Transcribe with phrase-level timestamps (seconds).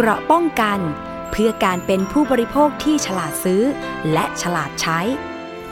[0.00, 0.78] เกราะป้องกัน
[1.30, 3.62] เพื่อการเป็นผู้บริโภคที่ฉลาดซื้อ
[4.12, 5.00] และฉลาดใช้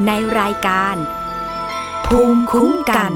[0.06, 0.10] ใน
[0.40, 0.96] รายการ
[2.06, 3.12] ภูมิคุ้มกัน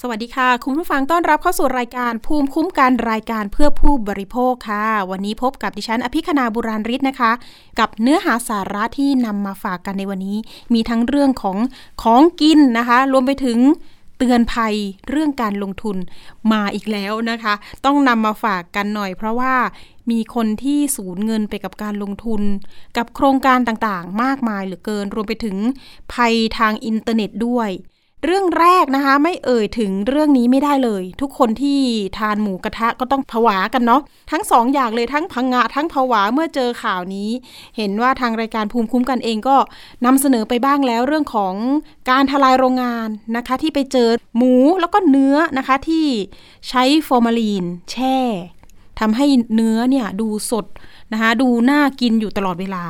[0.00, 7.32] สวัสดีค่ะ คุณผู้ฟังต้อนรับเข้าสู่รายการ ภูมิคุ้มกันรายการเพื่อผู้บริโภคค่ะ วันนี้พบกับดิฉันอภิคณาบุราริศนะคะ
[7.78, 10.38] กับเนื้อหาสาระที่นำมาฝากกันในวันนี้
[10.74, 11.58] มีทั้งเรื่องของ
[12.02, 13.58] ของกินนะคะ รวมไปถึง
[14.24, 14.74] ตือนภัย
[15.10, 15.96] เรื่องการลงทุน
[16.52, 17.54] มาอีกแล้วนะคะ
[17.84, 19.54] ต้องนำมาฝากกันหน่อย เพราะว่า
[20.10, 22.42] มีคนที่สูญเงินไปกับการลงทุน
[22.96, 25.56] กับโครงการต่างๆ มากมายเหลือเกิน รวมไปถึง
[26.12, 27.70] ภัยทางอินเทอร์เน็ตด้วย
[28.26, 31.80] เรื่องแรกนะคะ ไม่เอ่ยถึงเรื่องนี้ไม่ได้เลย ทุกคนที่
[32.18, 37.30] ทานหมูกระทะก็ต้องผวากันเนาะทั้งสองอย่างเลยทั้งพังงะทั้งผวาเมื่อเจอข่าวนี้
[37.76, 39.56] เห็นว่าทางรายการภูมิคุ้มกันเองก็
[40.04, 41.54] นำเสนอไปบ้างแล้วเรื่องของ
[42.10, 46.06] การทลายโรงงานนะคะ ที่ไปเจอหมูแล้วก็เนื้อนะคะที่
[46.68, 48.18] ใช้ฟอร์มาลีนแช่
[49.00, 50.66] ทำให้เนื้อเนี่ยดูสด
[51.12, 52.84] นะคะดูน่ากินอยู่ตลอดเวลา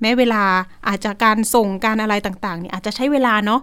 [0.00, 0.42] แม้เวลา
[0.88, 3.60] อาจจะการส่งการอะไรต่างๆเนี่ยอาจจะใช้เวลาเนาะ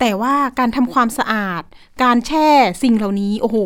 [0.00, 1.62] แต่ว่าการทำความสะอาด
[2.02, 2.48] การแช่
[2.82, 3.58] สิ่งเหล่านี้ โอ้โห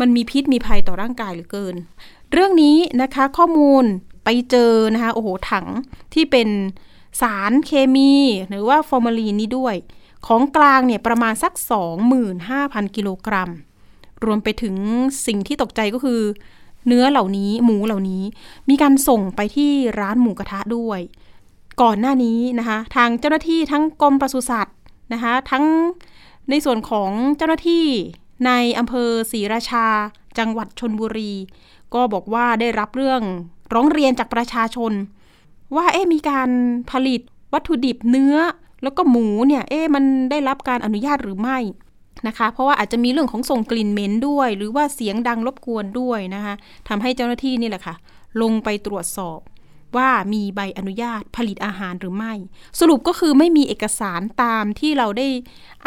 [0.00, 1.74] มันมีพิษมีภัยต่อร่างกายเหลือเกิน
[2.32, 3.84] เรื่องนี้นะคะข้อมูล
[4.24, 5.66] ไปเจอนะคะโอ้โหถัง
[6.14, 6.48] ที่เป็น
[7.20, 8.12] สารเคมี
[8.48, 9.74] หรือว่าฟอร์มาลีนนี้ด้วย
[10.26, 11.52] ของกลางเนี่ยประมาณสัก
[12.24, 13.50] 25,000 กิโลกรัม
[14.24, 14.74] รวมไปถึง
[15.26, 16.20] สิ่งที่ตกใจก็คือ
[16.86, 18.22] เนื้อเหล่านี้หมูเหล่านี้
[18.68, 21.00] มีการส่งไปที่ร้านหมูกระทะด้วย
[21.82, 24.76] ก่อนหน้านี้นะคะ ทางเจ้าหน้าที่ทั้งกรมปศุสัตว์
[25.12, 25.64] นะคะทั้ง
[26.50, 27.86] ในส่วนของเจ้าหน้าที่
[28.46, 29.86] ในอำเภอศรีราชา
[30.38, 31.32] จังหวัดชนบุรี
[31.94, 33.22] ก็บอกว่าได้รับเรื่อง
[33.74, 34.92] ร้องเรียนจากประชาชน
[35.76, 36.50] ว่าเอ๊มีการ
[36.90, 37.20] ผลิต
[37.52, 38.36] วัตถุดิบเนื้อ
[38.82, 41.58] แล้วก็หมูเนี่ยเอ๊มันได้รับการอนุญาตหรือไม่
[42.26, 46.54] นะคะ เพราะว่าอาจจะมีเรื่องของส่งกลิ่นเหม็นด้วย หรือว่าเสียงดังรบกวนด้วยนะคะ
[46.88, 47.94] ทำให้เจ้าหน้าที่นี่แหละค่ะ
[48.42, 49.38] ลงไปตรวจสอบ
[49.96, 52.32] ว่ามีใบอนุญาตผลิตอาหารหรือไม่
[52.80, 55.28] สรุปก็คือไม่มีเอกสารตามที่เราได้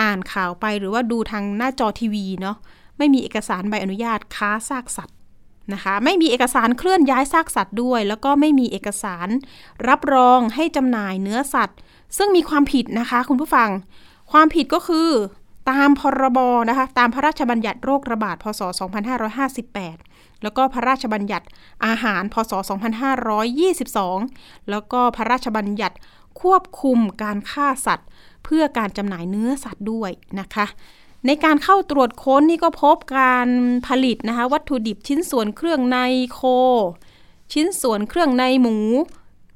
[0.01, 2.57] อ่านข่าวไปหรือว่าดูทางหน้าจอทีวีเนาะ
[2.97, 5.17] ไม่มีเอกสารใบอนุญาตค้าซากสัตว์
[5.73, 9.27] นะคะ ไม่มีเอกสารเคลื่อนย้ายซากสัตว์ด้วย แล้วก็ไม่มีเอกสาร
[9.87, 11.77] รับรองให้จำหน่ายเนื้อสัตว์
[12.17, 13.69] ซึ่งมีความผิดนะคะคุณผู้ฟัง
[14.31, 15.09] ความผิดก็คือ
[15.71, 18.61] ตามพรบนะคะตามพระราชบัญญัติโรคระบาดพศ
[19.35, 20.14] 2558
[20.45, 21.45] แล้วก็พระราชบัญญัติ
[21.85, 22.53] อาหารพศ
[23.75, 25.95] 2522 แล้วก็พระราชบัญญัติ
[26.41, 28.07] ควบคุมการฆ่าสัตว์
[28.43, 30.65] เพื่อการจำหน่ายเนื้อสัตว์ด้วยนะคะ
[31.25, 33.49] ในการเข้าตรวจค้นนี่ก็พบการ
[33.87, 35.97] ผลิตนะคะวัตถุดิบชิ้นส่วนเครื่องใน
[36.33, 36.41] โค
[37.53, 38.77] ชิ้นส่วนเครื่องในหมู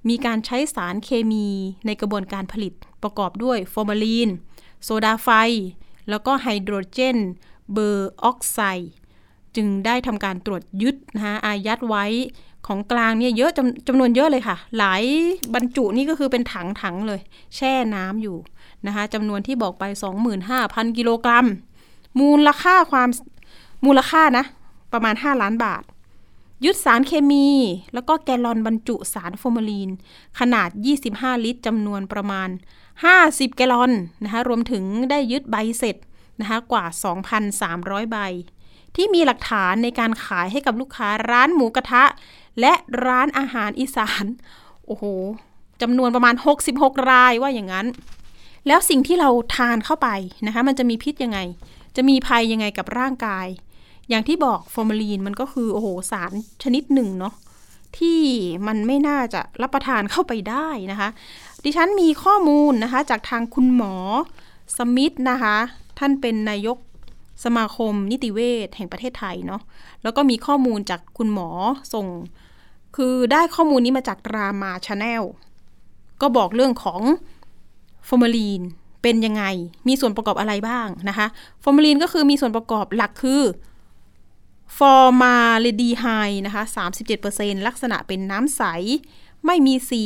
[0.10, 1.48] มีการใช้สารเคมี
[1.86, 2.74] ในกระบวนการผลิต
[3.04, 4.30] ประกอบด้วยฟอร์มาลีน
[4.84, 5.30] โซดาไฟ
[6.10, 7.18] แล้วก็ไฮโดรเจน
[7.74, 8.94] เปอร์ออกไซด์
[9.60, 12.06] จึงได้ทำการตรวจยึดนะคะอายัดไว้
[12.68, 15.04] ของกลางเนี่ยเยอะจำจำนวนเยอะเลยค่ะ หลาย
[15.54, 17.20] บรรจุนี่ก็คือเป็นถังถังเลย
[17.56, 18.38] แช่น้ำอยู่
[18.86, 19.84] นะคะจำนวนที่บอกไป
[20.42, 21.48] 25,000 กิโลกรัม
[22.20, 23.10] มูลค่าความ
[23.86, 24.46] มูลค่านะ
[24.94, 25.84] ประมาณ 5 ล้านบาท
[26.66, 27.48] ยึดสารเคมี
[27.94, 29.90] แล้วก็แกลลอนบรรจุสารฟอร์มาลีน
[30.40, 30.70] ขนาด
[31.08, 32.50] 25 ลิตรจำนวนประมาณ
[33.04, 33.92] 50 แกลลอน
[34.24, 35.96] นะคะรวมถึงได้ยึดใบเสร็จ
[36.40, 36.86] นะคะกว่า
[37.50, 38.18] 2,300 ใบ
[38.96, 42.04] ที่มีหลักฐานในการขายให้กับลูกค้าร้านหมูกระทะ
[42.60, 42.74] และ
[43.06, 44.26] ร้านอาหารอีสาน
[44.86, 45.04] โอ้โห
[45.82, 46.36] จำนวนประมาณ
[46.72, 47.88] 66 รายว่าอย่างนั้น
[48.68, 50.10] แล้วสิ่งที่เราทานเข้าไป
[50.46, 51.40] นะคะ มันจะมีพิษยังไง
[51.96, 53.48] จะมีภัยยังไงกับร่างกาย
[54.10, 56.32] อย่างที่บอกฟอร์มาลีนมันก็คือโอ้โหสาร
[56.64, 57.34] ชนิดหนึ่งเนาะ
[57.98, 58.20] ที่
[58.68, 61.10] มันไม่น่าจะรับประทานเข้าไปได้นะคะ
[61.64, 63.94] ดิฉันมีข้อมูลนะคะจากทางคุณหมอ
[64.78, 65.56] สมิธนะคะ
[66.00, 66.78] ท่านเป็นนายก
[67.44, 69.62] สมาคมนิติเวชแห่งประเทศไทยเนาะ
[70.04, 71.50] แล้วก็มีข้อมูลจากคุณหมอ
[71.94, 72.08] ส่ง
[72.96, 75.24] คือได้ข้อมูลนี้มาจาก Rama Channel
[76.22, 77.02] ก็บอกเรื่องของ
[78.08, 78.62] ฟอร์มาลีน
[79.02, 79.44] เป็นยังไง
[79.88, 81.28] มีส่วนประกอบอะไรบ้างนะคะ
[81.64, 83.44] ฟอร์มาลีนก็คือมีส่วนประกอบหลักคือ
[84.78, 85.36] ฟอร์มา
[85.66, 86.06] ลดีไฮด์
[86.46, 86.64] นะคะ
[87.16, 88.64] 37%ลักษณะเป็นน้ำใส
[89.46, 90.04] ไม่มีสี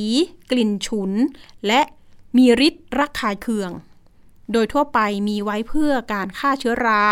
[0.51, 1.11] กลิ่นฉุน
[1.67, 1.81] และ
[2.37, 3.71] มีฤทธิ์รักคายเคือง
[4.53, 7.03] โดยทั่วไปมีไว้เพื่อการฆ่าเชื้อรา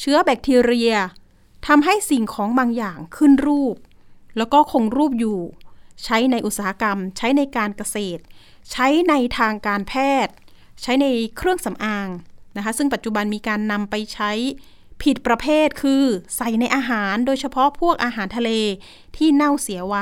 [0.00, 0.94] เชื้อแบคทีเรีย
[1.66, 3.76] ทำให้สิ่งของบางอย่างขึ้นรูป
[4.36, 5.40] แล้วก็คงรูปอยู่
[6.04, 8.22] ใช้ในอุตสาหกรรม ใช้ในการเกษตร
[8.70, 9.94] ใช้ในทางการแพ
[10.26, 10.34] ทย์
[10.82, 12.08] ใช้ในเครื่องสำอาง
[12.56, 14.30] นะคะ ซึ่งปัจจุบันมีการนำไปใช้
[15.02, 16.04] ผิดประเภทคือ
[16.36, 18.50] ใส่ในอาหารโดยเฉพาะพวกอาหารทะเล
[19.16, 19.96] ที่เน่าเสียไว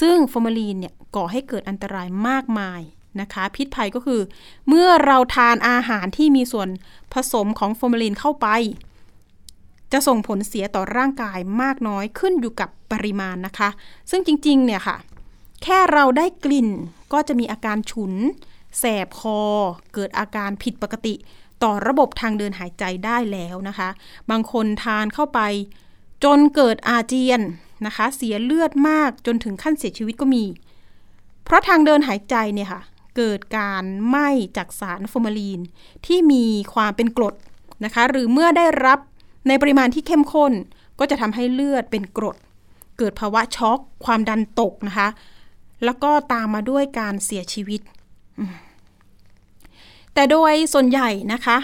[0.00, 2.80] ซึ่งฟอร์มาลีนเนี่ยก่อให้เกิดอันตรายมากมาย
[3.20, 4.20] นะคะ พิษภัยก็คือ
[4.68, 6.68] เมื่อเราทานอาหารที่มีส่วน
[7.12, 8.46] ผสมของฟอร์มาลีนเข้าไป
[9.92, 13.68] จะส่งผลเสียต่อร่างกายมากน้อยขึ้นอยู่กับปริมาณนะคะ
[14.10, 14.96] ซึ่งจริงๆเนี่ยค่ะ
[15.62, 16.68] แค่เราได้กลิ่น
[17.12, 18.12] ก็จะมีอาการฉุน
[18.78, 19.40] แสบคอ
[19.94, 21.14] เกิดอาการผิดปกติ
[21.62, 23.88] ต่อระบบทางเดินหายใจได้แล้วนะคะ
[24.30, 25.40] บางคนทานเข้าไป
[26.24, 27.40] จนเกิดอาเจียน
[27.86, 30.44] นะคะ เสียเลือดมากจนถึงขั้นเสียชีวิตก็มี
[31.44, 32.80] เพราะทางเดินหายใจเนี่ยค่ะ
[33.16, 35.60] เกิดการไหม้จากสารฟอร์มาลีน
[36.06, 36.44] ที่มี
[36.74, 37.34] ความเป็นกรด
[37.84, 38.98] นะคะ หรือเมื่อได้รับ
[39.48, 40.52] ในปริมาณที่เข้มข้น
[40.98, 42.36] ก็จะทำให้เลือดเป็นกรด
[42.98, 45.08] เกิดภาวะช็อก ความดันตกนะคะ
[45.84, 47.80] แล้วก็ตามมาด้วยการเสียชีวิต
[50.14, 51.56] แต่โดยส่วนใหญ่นะคะ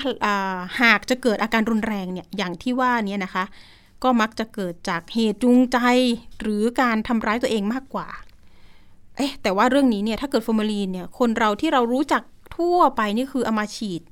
[0.83, 3.45] หากจะเกิดอาการรุนแรงเนี่ย อย่างที่ว่านี้นะคะ
[4.03, 5.79] ก็มักจะเกิดจากเหตุจูงใจ
[6.41, 8.09] หรือการทำร้ายตัวเองมากกว่า
[9.17, 12.23] เอ๊ะแต่ว่าเรื่องนี้เนี่ยถ้าเกิดฟอร์มาลีนเนี่ยคนเราที่เรารู้จัก
[12.57, 14.03] ทั่วไปนี่คือเอามาฉีด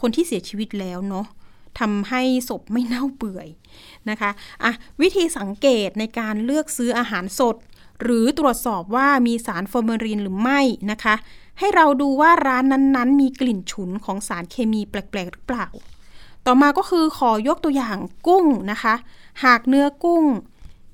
[0.00, 1.26] คนที่เสียชีวิตแล้วเนาะ
[1.80, 3.48] ทำให้ศพไม่เน่าเปื่อย
[4.10, 4.30] นะคะ
[4.64, 7.56] อะวิธีสังเกตในการเลือกซื้ออาหารสด
[8.02, 10.60] หรือตรวจสอบว่ามีสารฟอร์มาลีนหรือไม่
[10.90, 11.14] นะคะ
[11.58, 15.66] ให้เราดูว่าร้านนั้นๆ มีกลิ่นฉุนของสารเคมีแปลกๆหรือเปล่า
[16.46, 17.96] ต่อมาก็คือขอยกตัวอย่าง
[18.26, 18.94] กุ้งนะคะ
[19.44, 20.24] หากเนื้อกุ้ง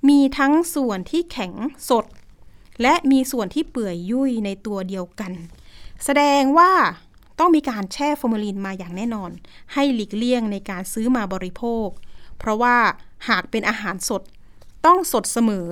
[0.09, 1.53] มีทั้งส่วนที่แข็ง
[1.89, 2.05] สด
[2.83, 5.33] และมีส่วนที่เปื่อยยุ่ยในตัวเดียวกัน
[6.05, 6.73] แสดงว่า
[7.39, 9.31] ต้องมีการแช่ฟอร์มาลีนมาอย่างแน่นอน
[9.73, 11.89] ให้หลีกเลี่ยงในการซื้อมาบริโภค
[12.39, 12.77] เพราะว่า
[13.29, 14.23] หากเป็นอาหารสด
[14.87, 15.69] ต้องสดเสมอ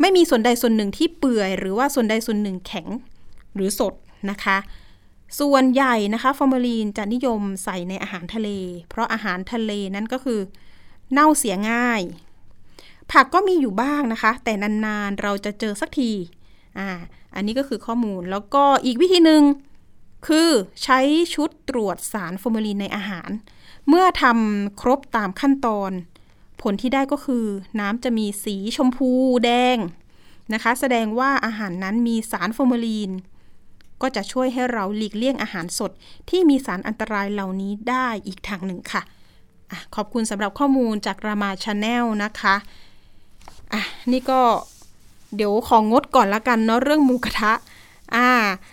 [0.00, 2.86] ไม่มีส่วนใดส่วนหนึ่งที่เปื่อย หรือว่าส่วนใดส่วนหนึ่งแข็ง
[3.54, 3.94] หรือสด
[4.30, 4.58] นะคะ
[5.40, 8.48] ส่วนใหญ่นะคะฟอร์มาลีนจะนิยมใส่ในอาหารทะเล
[8.88, 10.40] เพราะอาหารทะเลนั้นก็คือ
[11.12, 12.02] เน่าเสียง่าย
[13.12, 16.12] ผักก็มีอยู่บ้างนะคะ แต่นานๆเราจะเจอสักที
[16.78, 16.88] อ่า
[17.34, 19.42] อันนี้ก็คือข้อมูลแล้วก็อีกวิธีหนึ่ง
[20.26, 20.50] คือ
[20.84, 21.00] ใช้
[21.34, 23.30] ชุดตรวจสารฟอร์มาลีนในอาหาร
[23.88, 25.90] เมื่อทำครบตามขั้นตอน
[26.62, 27.44] ผลที่ได้ก็คือ
[27.80, 29.10] น้ำจะมีสีชมพู
[29.44, 29.76] แดง
[30.52, 33.10] นะคะ แสดงว่าอาหารนั้นมีสารฟอร์มาลีน
[34.02, 35.90] ก็จะช่วยให้เราหลีกเลี่ยงอาหารสด
[36.30, 39.02] ที่มีสารอันตรายเหล่านี้ได้อีกทางหนึ่งค่ะ
[39.70, 42.56] อะขอบคุณสำหรับข้อมูลจาก Rama Channel นะคะ
[43.72, 43.82] อะ
[44.12, 44.40] นี่ก็
[45.36, 47.52] เดี๋ยวของงดก่อนละกันเนาะเรื่องหมูกระทะ
[48.14, 48.28] อ่า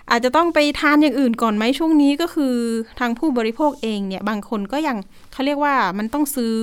[0.09, 2.55] อาจจะต้องไปทานอย่างอื่นก่อนไหมช่วงนี้ก็คือ
[2.99, 4.97] ทางผู้บริโภคเองเนี่ยบางคนก็ยัง
[5.31, 6.55] เขาเรียกว่ามันต้องซื้อ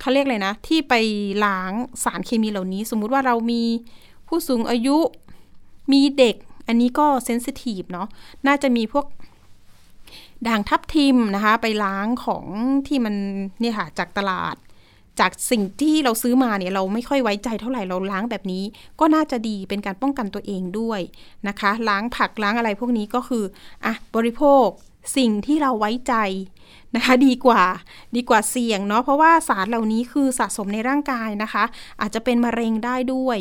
[0.00, 0.94] เขาเรียกอะไรนะ ที่ไป
[1.44, 1.72] ล้าง
[2.04, 3.62] สารเคมีเหล่านี้ สมมุติว่าเรามี
[4.28, 4.96] ผู้สูงอายุ
[5.92, 6.36] มีเด็ก
[6.68, 8.08] อันนี้ก็เซนซิทีฟเนาะ
[8.46, 9.06] น่าจะมีพวก
[10.48, 12.44] ด่างทับทิมนะคะ ไปล้างของ
[12.86, 13.14] ที่มัน
[13.60, 14.56] เนี่ยค่ะจากตลาด
[15.20, 18.64] จากสิ่งที่เราซื้อมาเนี่ยเราไม่ค่อยไว้ใจเท่าไหร่เราล้างแบบนี้
[19.00, 21.00] ก็น่าจะดีเป็นการป้องกันตัวเองด้วย
[21.48, 23.44] นะคะ ล้างผักล้างอะไรพวกนี้ก็คือ
[23.84, 24.66] อะบริโภค
[25.16, 26.14] สิ่งที่เราไว้ใจ
[26.94, 27.62] นะคะดีกว่า
[28.16, 31.64] ดีกว่าเสี่ยงเนาะเพราะว่าสารเหล่านี้คือสะสมในร่างกายนะคะ
[32.00, 33.38] อาจจะเป็นมะเร็งได้ด้วย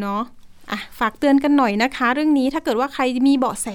[0.00, 0.22] เนาะ
[0.70, 3.68] อะฝากเตือนกันหน่อยนะคะ เรื่องนี้ถ้าเกิดว่าใครมีเบาะแส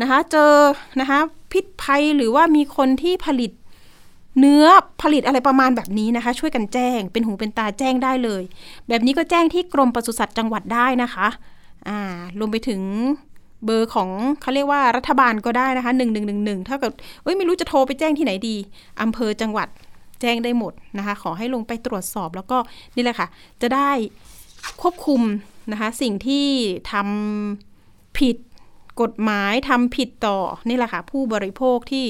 [0.00, 0.54] นะคะ เจอ
[1.00, 1.18] นะคะ
[1.52, 3.50] พิษภัยหรือว่ามีคนที่ผลิต
[4.38, 4.64] เนื้อ
[5.02, 8.42] ผลิตอะไรประมาณแบบนี้นะคะ ช่วยกันแจ้ง เป็นหูเป็นตาแจ้งได้เลย
[8.88, 11.28] แบบนี้ก็แจ้งที่กรมปศุสัตว์จังหวัดได้นะคะ
[11.88, 11.98] อ่า
[12.38, 12.80] รวมไปถึง
[13.64, 14.08] เบอร์ของ
[14.40, 16.92] เขาเรียกว่ารัฐบาลก็ได้นะคะหนึ่งหนึ่งหนึ่งหนึ่งถ้าเกิด
[17.22, 18.56] เอ้ยไม่รู้จะโทรไปแจ้งที่ไหนดี
[19.02, 19.68] อำเภอจังหวัด
[20.20, 22.58] แจ้งได้หมดนะคะ ขอให้ลงไปตรวจสอบแล้วก็
[22.96, 23.28] นี่แหละค่ะ
[23.62, 23.90] จะได้
[24.82, 25.22] ควบคุม
[25.72, 26.46] นะคะ สิ่งที่
[26.92, 28.36] ทำผิด
[29.00, 32.06] กฎหมายทำผิดต่อนี่แหละค่ะ ผู้บริโภคที่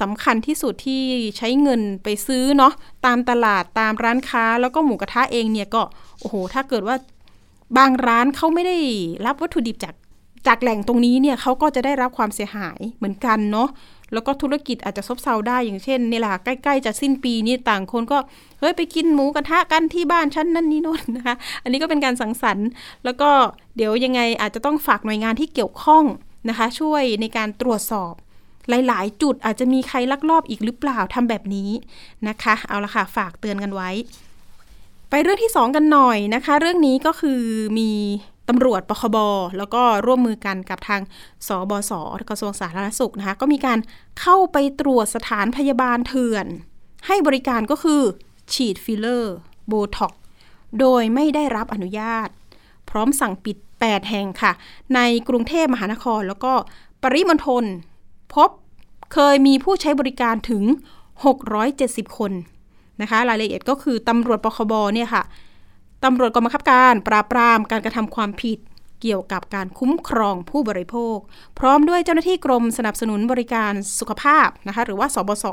[0.00, 1.02] สำคัญที่สุดที่
[1.38, 2.72] ใช้เงินไปซื้อเนาะ
[3.06, 5.82] ตามตลาดตามร้านค้า แล้วก็หมูกระทะเองเนี่ยก็
[6.20, 6.96] โอ้โหถ้าเกิดว่า
[7.76, 8.76] บางร้านเขาไม่ได้
[9.26, 9.94] รับวัตถุดิบจาก
[10.46, 13.68] จากแหล่งตรงนี้เนี่ยเขาก็จะได้รับความเสียหายเหมือนกันเนาะ
[14.12, 18.18] แล้วก็ธุรกิจอาจจะซบเซาได้อย่างเช่นนี่แหละใกล้ ๆ จะสิ้นปีนี้ต่างคนก็
[18.60, 22.68] เฮ้ยไปกินหมูกระทะกันที่บ้านชั้นนั่นนี่โน่นนะคะอันนี้ก็เป็นการสังสรรค์
[23.04, 23.30] แล้วก็
[23.76, 26.04] เดี๋ยวยังไงอาจจะต้องฝากหน่วยงานที่เกี่ยวข้อง
[26.48, 28.12] นะคะ ช่วยในการตรวจสอบ
[28.68, 31.70] หลาย ๆ จุดอาจจะมีใครลักลอบอีกหรือเปล่าทำแบบนี้
[32.28, 33.90] นะคะ เอาละค่ะ ฝากเตือนกันไว้
[35.10, 37.40] ไปเรื่องที่ 2 กันหน่อยนะคะ เรื่องนี้ก็คือ
[37.78, 37.90] มี
[38.48, 39.16] ตำรวจปคบ
[39.58, 41.00] แล้วก็ร่วมมือกันกับทาง
[41.46, 41.92] สบศ
[42.30, 43.78] กระทรวงสาธารณสุขนะคะ ก็มีการ
[44.20, 46.46] เข้าไปตรวจสถานพยาบาลเถื่อน
[47.06, 48.02] ให้บริการก็คือ
[48.52, 49.34] ฉีดฟิลเลอร์
[49.68, 50.12] โบท็อกซ์
[50.80, 52.28] โดยไม่ได้รับอนุญาต
[52.90, 54.52] พร้อมสั่งปิด 8 แห่งค่ะ
[54.94, 56.52] ในกรุงเทพมหานคร แล้วก็
[57.02, 57.64] ปริมณฑล
[58.34, 58.50] พบ
[59.12, 60.64] เคยมีผู้ใช้บริการถึง
[61.40, 62.32] 670 คน
[63.00, 65.22] นะคะ รายละเอียดก็คือตำรวจปคบเนี่ยค่ะ
[66.04, 68.58] ตำรวจกองบังคับการปราบปรามการกระทำความผิด
[69.02, 71.16] เกี่ยวกับการคุ้มครองผู้บริโภค
[71.58, 75.44] พร้อมด้วยเจ้าหน้าที่กรมสนับสนุนบริการสุขภาพนะคะหรือว่าสบศ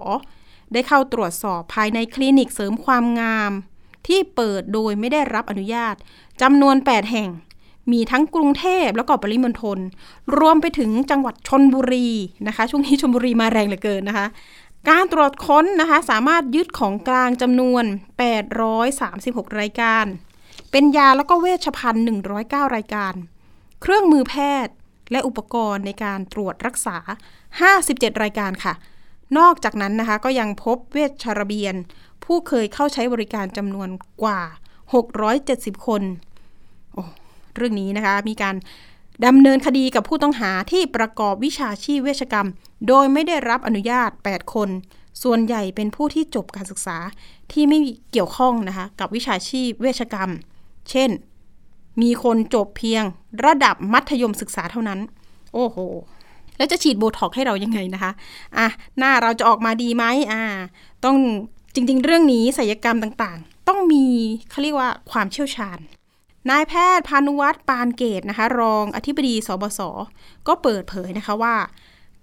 [0.73, 3.51] ได้เข้าตรวจสอบภายในคลินิกเสริมความงาม
[4.07, 5.95] ที่เปิดโดยไม่ได้รับอนุญาต
[6.41, 7.29] จำนวน 8 แห่ง
[7.91, 9.79] มีทั้งกรุงเทพแล้วก็ปริมณฑล
[10.37, 12.07] รวมไปถึงจังหวัดชนบุรี
[12.47, 14.27] นะคะ ช่วงนี้ชนบุรีมาแรงเหลือเกินนะคะ
[14.89, 17.83] การตรวจค้นนะคะสามารถยึดของกลางจำนวน
[18.91, 20.05] 836 รายการ
[20.71, 22.03] เป็นยาแล้วก็เวชภัณฑ์
[22.35, 23.13] 109 รายการ
[23.81, 24.73] เครื่องมือแพทย์
[25.11, 26.97] และอุปกรณ์ในการตรวจรักษา
[27.59, 28.73] 57 รายการค่ะ
[29.37, 31.75] นอกจากนั้นนะคะก็ยังพบเวชระเบียน
[32.23, 33.89] ผู้เคยเข้าใช้บริการจำนวน
[34.23, 34.41] กว่า
[35.13, 36.01] 670 คน
[37.57, 38.55] เรื่องนี้นะคะ มีการ
[39.25, 42.47] ดำเนินคดีกับผู้ต้องหาที่ประกอบวิชาชีพเวชกรรม
[42.87, 44.69] โดยไม่ได้รับอนุญาต 8 คน
[45.23, 46.97] ส่วนใหญ่เป็นผู้ที่จบการศึกษา
[47.51, 47.79] ที่ไม่
[48.11, 50.31] เกี่ยวข้องนะคะกับวิชาชีพเวชกรรม
[50.89, 51.09] เช่น
[52.01, 53.03] มีคนจบเพียง
[53.45, 54.99] ระดับมัธยมศึกษาเท่านั้น
[55.53, 55.77] โอ้โห
[56.57, 58.11] แล้วจะฉีดโบท็อกให้เรายังไงนะคะ
[58.57, 60.43] อะ หน้าเราจะออกมาดีไหมอ่า
[61.05, 61.17] ต้อง
[61.73, 64.05] จริงๆ เรื่องนี้ศัลยกรรมต่างๆ ต้องมี
[64.49, 65.77] เขาเรียกว่าความเชี่ยวชาญ
[66.49, 69.79] นายแพทย์พานุวัตรปานเกตนะคะ รองอธิบดีสบศ
[70.47, 71.55] ก็เปิดเผยนะคะว่า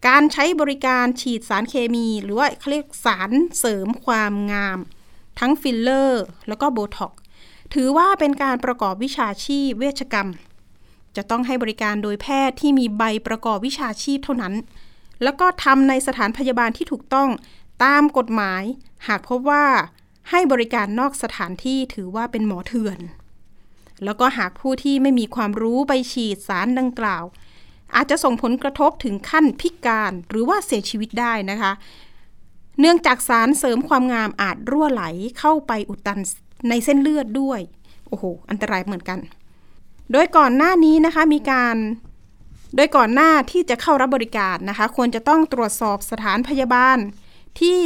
[0.06, 4.78] การใช้บริการฉีดสารเคมี หรือว่าเขาเรียกสารเสริมความงาม
[5.38, 7.12] ทั้งฟิลเลอร์ แล้วก็โบท็อก
[7.74, 10.28] ถือว่าเป็นการประกอบวิชาชีพเวชกรรม
[11.16, 14.54] จะต้องให้บริการโดยแพทย์ที่มีใบประกอบวิชาชีพเท่านั้น
[15.22, 17.28] แล้วก็ทำในสถานพยาบาลที่ถูกต้อง
[17.84, 18.62] ตามกฎหมาย
[19.08, 19.64] หากพบว่า
[20.30, 22.98] ให้บริการนอกสถานที่ถือว่าเป็นหมอเถื่อน
[24.04, 27.24] แล้วก็หากผู้ที่ไม่มีความรู้ไปฉีดสารดังกล่าว
[27.94, 31.72] อาจจะส่งผลกระทบถึงขั้นพิการหรือว่าเสียชีวิตได้นะคะ
[32.80, 35.04] เนื่องจากสารเสริมความงามอาจรั่วไหล
[35.38, 36.20] เข้าไปอุดตัน
[36.68, 37.60] ในเส้นเลือดด้วย
[38.08, 39.18] โอ้โห อันตรายเหมือนกัน
[40.12, 41.76] โดยก่อนหน้านี้นะคะมีการ
[42.76, 46.98] โดยก่อนหน้าที่จะเข้ารับบริการนะคะ ควรจะต้องตรวจสอบสถานพยาบาล
[47.60, 47.80] ที่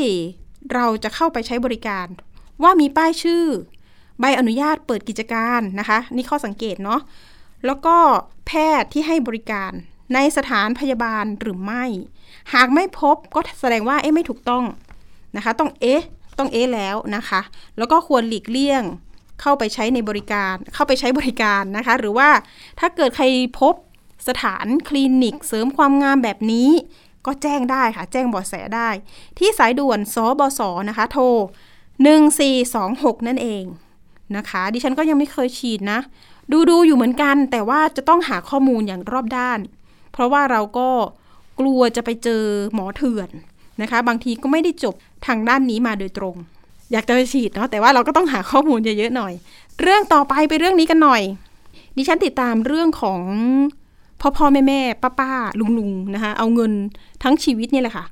[0.73, 2.07] เราจะเข้าไปใช้บริการ
[2.62, 3.45] ว่ามีป้ายชื่อ
[4.21, 7.01] ใบอนุญาตเปิดกิจการนะคะ นี่ข้อสังเกตเนาะ
[7.67, 7.97] แล้วก็
[8.47, 9.73] แพทย์ที่ให้บริการ
[10.15, 11.85] ในสถานพยาบาลหรือไม่
[12.55, 14.65] หากไม่พบก็แสดงว่าเอ๊ะไม่ถูกต้อง
[15.37, 16.03] นะคะ ต้องเอ๊ะ
[16.39, 17.41] ต้องเอ๊แล้วนะคะ
[17.79, 18.83] แล้วก็ควรหลีกเลี่ยง
[19.41, 22.29] เข้าไปใช้ในบริการ เข้าไปใช้บริการนะคะ หรือว่า
[22.81, 23.25] ถ้าเกิดใคร
[23.61, 23.75] พบ
[24.29, 26.71] สถานคลินิกเสริมความงามแบบนี้
[27.27, 28.89] ก็แจ้งได้ค่ะ แจ้งบาะแสได้
[29.39, 31.25] ที่สายด่วนสบศนะคะ โทร
[32.07, 33.65] 1426 นั่นเอง
[34.37, 35.99] นะคะ ดิฉันก็ยังไม่เคยฉีดนะ
[36.52, 39.58] ดูดูอยู่เหมือนกัน แต่ว่าจะต้องหาข้อมูลอย่างรอบด้าน
[40.12, 40.88] เพราะว่าเราก็
[41.61, 42.42] กลัวจะไปเจอ
[42.75, 43.28] หมอเถื่อน
[43.82, 44.94] นะคะ บางทีก็ไม่ได้จบ
[45.26, 46.37] ทางด้านนี้มาโดยตรง
[46.92, 49.32] อยากจะไปฉีดเนาะแต่ว่าเราก็ต้องหาข้อมูลเยอะๆหน่อย
[49.80, 51.23] เรื่องต่อไปไปเรื่องนี้กันหน่อย
[51.97, 53.20] ดิฉันติดตามเรื่องของ
[54.20, 56.73] พ่อพ่อแม่แม่ป้าป้าลุงลุงนะคะเอาเงิน
[57.23, 58.04] ทั้งชีวิตนี่แหละค่ะ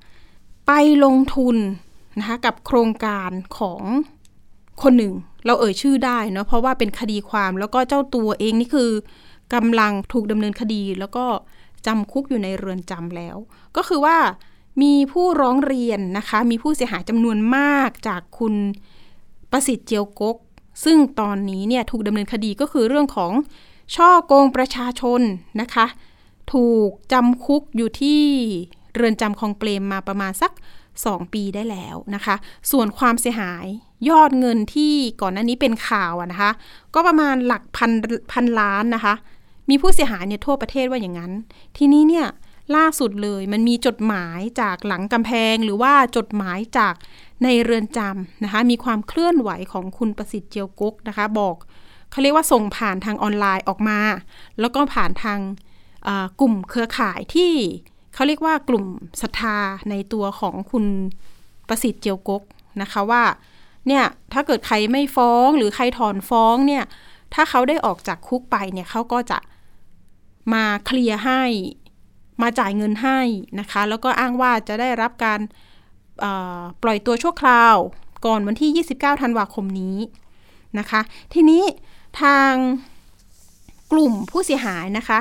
[0.67, 0.73] ไป
[1.05, 1.57] ลงทุน
[2.19, 3.83] นะคะกับโครงการของ
[4.83, 5.13] คนหนึ่ง
[5.47, 8.91] เราเอ่ยชื่อได้เนาะเพราะว่าเป็นคดีความแล้วก็เจ้าตัวเองนี่คือ
[9.55, 11.25] กำลังถูกดำเนินคดี แล้วก็
[11.87, 13.37] จำคุกอยู่ในเรือนจำแล้ว
[13.77, 14.17] ก็คือว่า
[14.83, 18.55] มีผู้ร้องเรียนนะคะ มีผู้เสียหายจำนวนมากจากคุณ
[19.51, 20.37] ประสิทธิ์เจียวกก
[20.85, 23.33] ซึ่งตอนนี้เนี่ยถูกดำเนินคดีก็คือเรื่องของ
[23.97, 25.21] ช่อโกงประชาชน
[25.61, 25.87] นะคะ
[26.53, 28.23] ถูกจำคุกอยู่ที่
[28.95, 30.53] เรือนจำคลองเปรมมาประมาณสัก
[30.93, 32.37] 2 ปีได้แล้วนะคะ
[32.71, 33.67] ส่วนความเสียหาย
[34.09, 36.51] ยอดเงินที่ก่อนหน้านี้เป็นข่าวนะคะ
[36.95, 37.91] ก็ประมาณหลักพัน
[38.33, 39.15] พันล้านนะคะ
[39.71, 41.33] มีผู้เสียหายเนี่ยทั่วประเทศว่าอย่างนั้น
[41.77, 42.27] ทีนี้เนี่ย
[42.77, 46.95] ล่าสุดเลยมันมีจดหมายจากหลังกำแพง หรือว่าจดหมายจาก
[47.45, 51.57] ในเรือนจำนะคะ มีความเคลื่อนไหวของคุณประสิทธิ์เจียวกกนะคะ บอก
[52.11, 54.01] เขาเรียกว่าส่งผ่านทางออนไลน์ออกมา
[54.61, 55.39] แล้วก็ผ่านทาง
[56.41, 57.53] กลุ่มเครือข่ายที่
[58.15, 58.85] เขาเรียกว่ากลุ่ม
[59.21, 59.59] ศรัทธา
[59.91, 60.85] ในตัวของคุณ
[61.69, 62.43] ประสิทธิ์เจียวกก
[62.83, 63.23] นะคะว่า
[63.89, 66.85] เนี่ยถ้าเกิดใครไม่ฟ้องหรือใครถอนฟ้องเนี่ย
[67.35, 69.39] ถ้าเขาได้ออกจากคุกไปเนี่ยเขาก็จะ
[70.53, 71.43] มาเคลียร์ให้
[72.43, 73.21] มาจ่ายเงินให้
[73.61, 75.41] นะคะ แล้วก็อ้างว่าจะได้รับการ
[76.83, 77.77] ปล่อยตัวชั่วคราว
[78.27, 79.97] ก่อนวันที่ 29 ธันวาคมนี้
[80.79, 81.01] นะคะ
[81.35, 81.63] ทีนี้
[82.23, 82.53] ทาง
[83.93, 85.19] กลุ่มผู้เสียหายนะคะ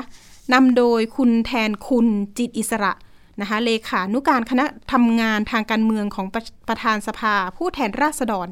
[0.52, 2.06] นำโดยคุณแทนคุณ
[2.38, 2.92] จิตอิสระ
[3.40, 8.48] นะคะเลขานุการคณะทำงานทางการเมืองของประประธานสภา ผู้แทนราษฎร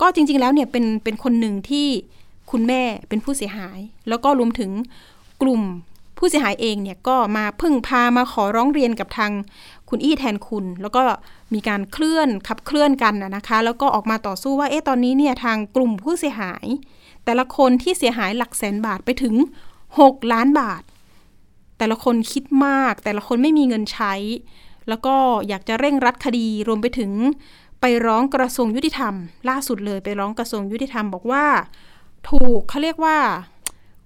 [0.00, 1.86] ก็จริง ๆ แล้วเนี่ยเป็นเป็นคนหนึ่งที่
[2.50, 4.70] คุณแม่เป็นผู้เสียหาย แล้วก็รวมถึง
[5.42, 5.62] กลุ่ม
[6.18, 9.32] ผู้เสียหายเองเนี่ยก็มาพึ่งพามาขอร้องเรียนกับทาง
[9.88, 11.02] คุณอี้แทนคุณ แล้วก็
[11.54, 16.66] มีการเคลื่อนขับเคลื่อนกันนะคะ แล้วก็ออกมาต่อสู้ว่าเอ๊ะตอนนี้เนี่ยทางกลุ่มผู้เสียหาย
[17.24, 19.34] แต่ละคนที่เสียหายหลักแสนบาทไปถึง
[19.88, 20.82] 6 ล้านบาท
[21.78, 24.14] แต่ละคนคิดมาก แต่ละคนไม่มีเงินใช้
[24.88, 25.14] แล้วก็
[25.48, 27.12] อยากจะเร่งรัดคดีรวมไปถึง
[27.80, 29.14] ไปร้องกระทรวงยุติธรรม
[29.48, 31.44] ล่าสุดเลยไปร้องกระทรวงยุติธรรมบอกว่า
[32.30, 33.16] ถูกเขาเรียกว่า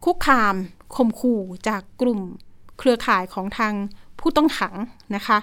[0.05, 0.55] คุกคาม
[0.97, 2.21] ข่มขู่จากกลุ่ม
[2.79, 3.73] เครือข่ายของทาง
[4.19, 4.75] ผู้ต้องขัง
[5.17, 5.39] นะคะ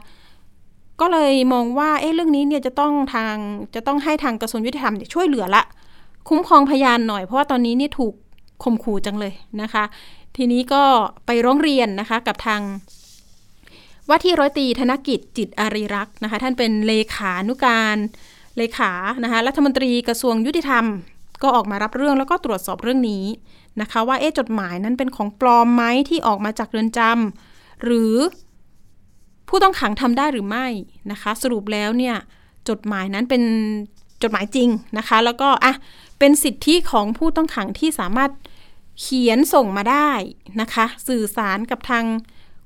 [1.00, 3.36] ก็เลยมองว่าเอ๊ะเรื่องนี้เนี่ยจะต้องทาง
[3.76, 5.64] จะต้องให้ทางกระทรวงยุติธรรมช่วยเหลือละ
[6.28, 8.14] คุ้มครองพยานหน่อยเพราะว่าตอนนี้นี่ถูก
[8.64, 9.84] ข่มขู่จังเลยนะคะ
[10.38, 10.84] ทีนี้ก็
[11.26, 12.62] ไปร้องเรียนนะคะกับทาง
[14.10, 17.98] ว่าที่ร้อยตีธนกิจจิตอารีรักษ์นะคะ ท่านเป็นเลขานุการ
[18.58, 18.92] เลขา
[19.24, 20.86] นะคะรัฐมนตรีกระทรวงยุติธรรม
[21.44, 23.26] ก็ออกมารับเรื่องแล้วก็ตรวจสอบเรื่องนี้
[23.82, 28.16] นะคะ ว่าเอ๊จดหมายนั้นเป็นของปลอมไหมที่ออกมาจากเรือนจำหรือ
[29.50, 30.68] ผู้ต้องขังทำได้หรือไม่
[31.12, 32.16] นะคะ สรุปแล้วเนี่ย
[32.70, 33.44] จดหมายนั้นเป็น
[34.24, 35.74] จดหมายจริงนะคะ แล้วก็อะ
[36.20, 38.32] เป็นสิทธิของผู้ต้องขังที่สามารถ
[39.00, 40.12] เขียนส่งมาได้
[40.62, 42.06] นะคะ สื่อสารกับทาง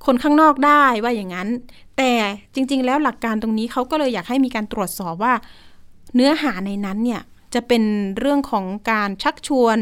[0.06, 1.50] คนข้างนอกได้ว่าอย่างนั้น
[1.98, 2.12] แต่
[2.54, 5.34] จริง ๆ แล้วหลักการตรงนี้เขาก็เลยอยากให้มีการตรวจสอบว่า
[6.16, 7.22] เนื้อหาในนั้นเนี่ย
[7.54, 7.84] จะเป็น
[8.20, 9.78] เรื่องของการชักชวน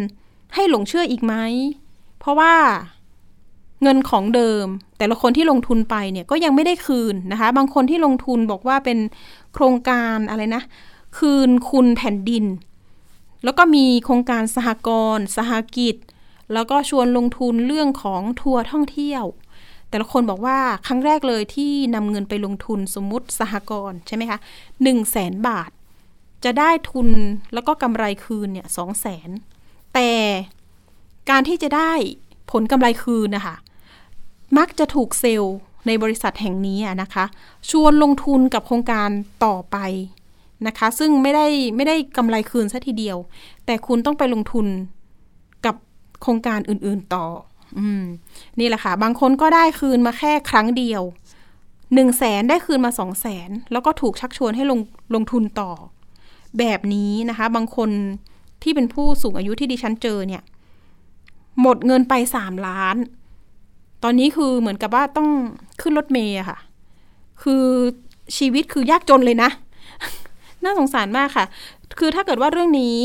[0.54, 1.34] ให้หลงเชื่ออีกไหม
[2.20, 2.54] เพราะว่า
[3.84, 4.66] เงินของเดิม
[4.98, 9.00] แต่ละคนที่ลงทุนไปเนี่ยก็ยังไม่ได้คืนนะคะ บางคนที่ลงทุนบอกว่าเป็น
[9.54, 10.64] โครงการอะไรนะ
[11.18, 12.46] คืนคุณแผ่นดิน
[13.44, 15.96] แล้วก็มีโครงการสหกรณ์สหกิจ
[16.54, 19.24] แล้วก็ชวนลงทุนเรื่องของทัวร์ท่องเที่ยว
[19.90, 24.40] แต่ละคนบอกว่าครั้งแรกเลยที่นำเงินไปลงทุนสมมติสหกรณ์ใช่ไหมคะ
[24.84, 25.70] หนึ่งแสนบาท
[26.44, 27.10] จะได้ทุน
[27.54, 29.30] แล้วก็กำไรคืนเนี่ยสองแสน
[29.94, 30.12] แต่
[31.30, 31.94] การที่จะได้
[32.52, 33.56] ผลกำไรคืนนะคะ
[34.58, 35.56] มักจะถูกเซลล์
[35.88, 37.26] ในบริษัทแห่งนี้นะคะ
[37.70, 39.10] ชวนลงทุนกับโครงการ
[39.46, 39.78] ต่อไป
[40.68, 43.18] นะคะ ซึ่งไม่ได้ไม่ได้กำไรคืนซะทีเดียว
[43.66, 44.68] แต่คุณต้องไปลงทุน
[46.22, 47.26] โครงการอื่นๆต่อ
[47.80, 47.82] อ
[48.60, 51.02] นี่แหละค่ะ บางคนก็ได้คืนมาแค่ครั้งเดียว
[51.94, 54.80] หนึ่งแสนได้คืนมาสองแสนแล้วก็ถูกชักชวนให้ลง
[55.16, 55.72] ลงทุนต่อ
[56.60, 57.90] แบบนี้นะคะ บางคน
[58.64, 60.44] ที่เป็นผู้สูงอายุที่ดิฉันเจอเนี่ย
[61.62, 62.98] หมดเงินไปสามล้าน
[64.04, 65.30] ตอนนี้คือเหมือนกับว่าต้อง
[65.82, 66.58] ขึ้นรถเมย์ค่ะ
[67.44, 67.66] คือ
[68.38, 69.50] ชีวิตคือยากจนเลยนะ
[70.64, 71.46] น่าสงสารมากค่ะ
[72.00, 72.98] คือถ้าเกิดว่าเรื่องนี้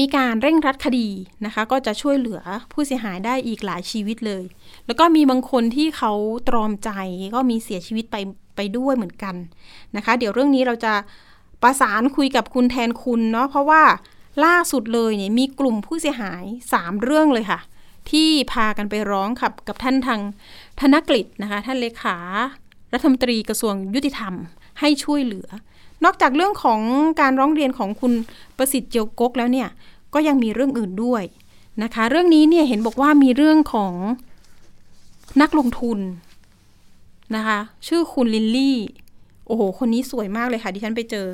[0.00, 1.08] มีการเร่งรัดคดี
[1.44, 2.40] นะคะ ก็จะช่วยเหลือ
[2.72, 4.44] ผู้เสียหายได้อีกหลายชีวิตเลย
[4.86, 6.12] แล้วก็มีบางคนที่เขา
[6.48, 6.90] ตรอมใจ
[7.34, 8.16] ก็มีเสียชีวิตไป
[8.56, 9.34] ไปด้วยเหมือนกัน
[9.96, 10.94] นะคะ เดี๋ยวเรื่องนี้เราจะ
[11.62, 13.82] ประสานคุยกับคุณแทนคุณเนาะเพราะว่า
[14.44, 17.60] ล่าสุดเลยเนี่ยมีกลุ่มผู้เสียหาย 3 เรื่องเลยค่ะ
[18.10, 20.20] ที่พากันไปร้องขับกับท่านทาง
[20.80, 22.16] ธนกฤษนะคะ ท่านเลขา
[22.92, 24.34] รัฐมนตรีกระทรวงยุติธรรม
[24.80, 25.48] ให้ช่วยเหลือ
[26.04, 26.80] นอกจากเรื่องของ
[27.20, 28.12] การร้องเรียนของคุณ
[28.56, 29.68] ประสิทธิ์เจียวกกแล้วเนี่ย
[30.14, 31.22] ก็ยังมีเรื่องอื่นด้วย
[31.82, 33.94] นะคะ เรื่องนี้เนี่ยเห็นบอกว่ามีเรื่องของ
[35.40, 35.98] นักลงทุน
[37.36, 38.78] นะคะ ชื่อคุณลินลี่
[39.46, 41.26] โอ้โห คนนี้สวยมากเลยค่ะที่ฉันไปเจอ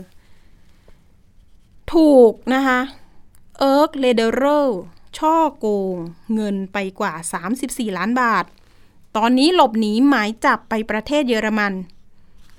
[1.93, 2.81] ถูกนะคะ
[3.59, 4.77] เอิร์กเลเดอร์
[5.19, 5.97] ฉ้อโกง
[6.35, 7.13] เงินไปกว่า
[7.57, 8.45] 34 ล้านบาท
[9.17, 11.73] ตอนนี้หลบหนีหมายจับไปประเทศเยอรมัน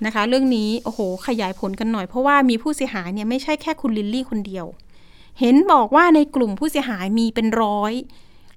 [0.04, 4.66] นะคะ เรื่องนี้โอ้โห ขยายผลกันหน่อยเพราะว่ามีผู้เสียหายเนี่ยไม่ใช่แค่คุณลิลลี่คนเดียว
[5.40, 7.92] เห็นบอกว่าในกลุ่มผู้เสียหายมีเป็นร้อย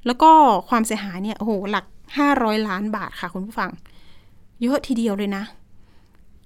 [0.05, 0.31] แล้วก็
[0.69, 1.85] ความเสียหายเนี่ยโอ้โหหลัก
[2.17, 3.69] ห้าร้อยล้านบาทค่ะคุณผู้ฟัง
[4.61, 5.43] เยอะทีเดียวเลยนะ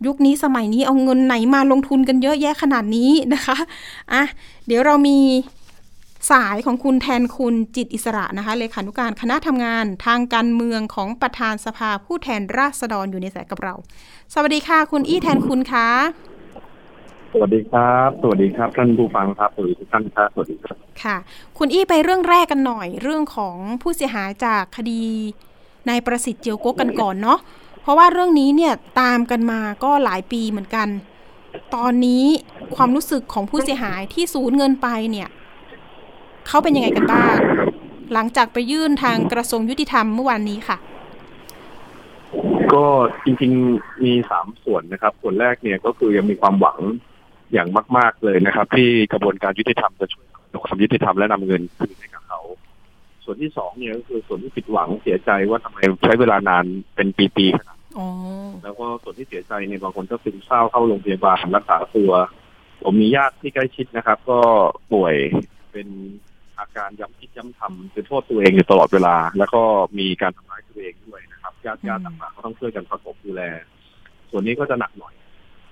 [0.05, 3.57] ยุคนี้สมัยนี้เอาเงินไหนมาลงทุนกันเยอะแยะขนาดนี้นะคะ
[4.13, 4.23] อะ
[4.67, 5.19] เดี๋ยวเรามี
[6.31, 13.73] สายของคุณแทนคุณจิตอิสระนะคะเลขานุการคณะทำงานทางการเมืองของประธานสภาผู้แทนราษฎรอยู่ในสายกับเรา
[14.33, 15.87] สวัสดีค่ะ คุณอี้แทนคุณคะ
[17.37, 21.17] สวัสดีครับ สวัสดีครับ ท่านผู้ฟังครับสวัสดีทุกท่านครับสวัสดีครับค่ะ
[21.57, 25.03] คุณอี้ไปเรื่องแรกกันหน่อย เรื่องของผู้เสียหายจากคดี
[25.89, 27.39] นายประสิทธิ์เจียวกกกันก่อนเนาะ
[27.81, 30.87] เพราะว่าเรื่องนี้เนี่ยตามกันมาก็หลายปีเหมือนกัน
[31.75, 32.25] ตอนนี้
[32.75, 35.27] ความรู้สึกของผู้เสียหายที่สูญเงินไปเนี่ย
[36.47, 37.35] เขาเป็นยังไงกันบ้าง
[38.13, 40.77] หลังจากไปยื่นทางกระทรวงยุติธรรมเมื่อวานนี้ค่ะ
[42.73, 42.85] ก็
[43.25, 46.81] จริงๆมีสามส่วนนะครับ ส่วนแรกเนี่ยก็คือยังมีความหวัง
[47.53, 50.25] อย่างมาก ๆเลยนะครับ ที่กระบวนการยุติธรรมจะช่วย
[50.65, 52.39] ความยุติธรรมและนำเงินคืนให้กับเขา
[53.23, 57.77] ส่วนที่สองเนี่ยก็คือส่วนที่ผิดหวังเสียใจว่าทำไมใช้เวลานานเป็นปีๆขนาด
[58.63, 62.11] แล้วก็ส่วนที่เสียใจเนี่ยบางคนก็ซึมเศร้าเข้าโรงพยาบาลรักษาตัว
[62.83, 64.39] ผมมีญาติที่ใกล้ชิดนะครับ ก็
[64.93, 65.15] ป่วย
[65.71, 65.87] เป็น
[66.59, 69.61] อาการย้ำคิดย้ำทำคือโทษตัวเองอยู่ตลอดเวลา แล้วก็
[69.99, 73.41] มีการทำร้ายตัวเองด้วยนะครับญาติญาติต่างๆก็ต้องช่วยกันประกบดูแล
[74.29, 75.13] ส่วนนี้ก็จะหนักหน่อย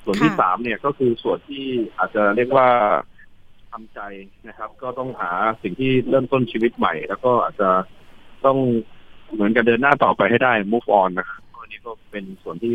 [0.04, 1.66] ส่วนที่สามเนี่ยก็คือส่วนที่
[1.98, 2.68] อาจจะเรียกว่า
[3.72, 4.00] ทำใจ
[4.48, 5.32] นะครับ ก็ต้องหา
[5.63, 7.70] สิ่งที่เริ่มต้นชีวิตใหม่ แล้วก็อาจจะ
[8.46, 8.58] ต้อง
[9.34, 12.74] เหมือนกับเดินหน้าต่อไปให้ได้ move on นะครับอันนี้ก็เป็นส่วนที่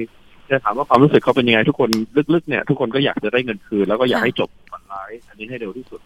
[0.51, 1.91] จะถามว่าความรู้สึกเขาเป็นยังไงทุกคน
[2.35, 6.01] ลึกๆเนี่ย ทุกคนก็อยากจะได้เงินคืน แล้วก็อยากให้จบฝันร้ายอันนี้ให้เร็วที่สุด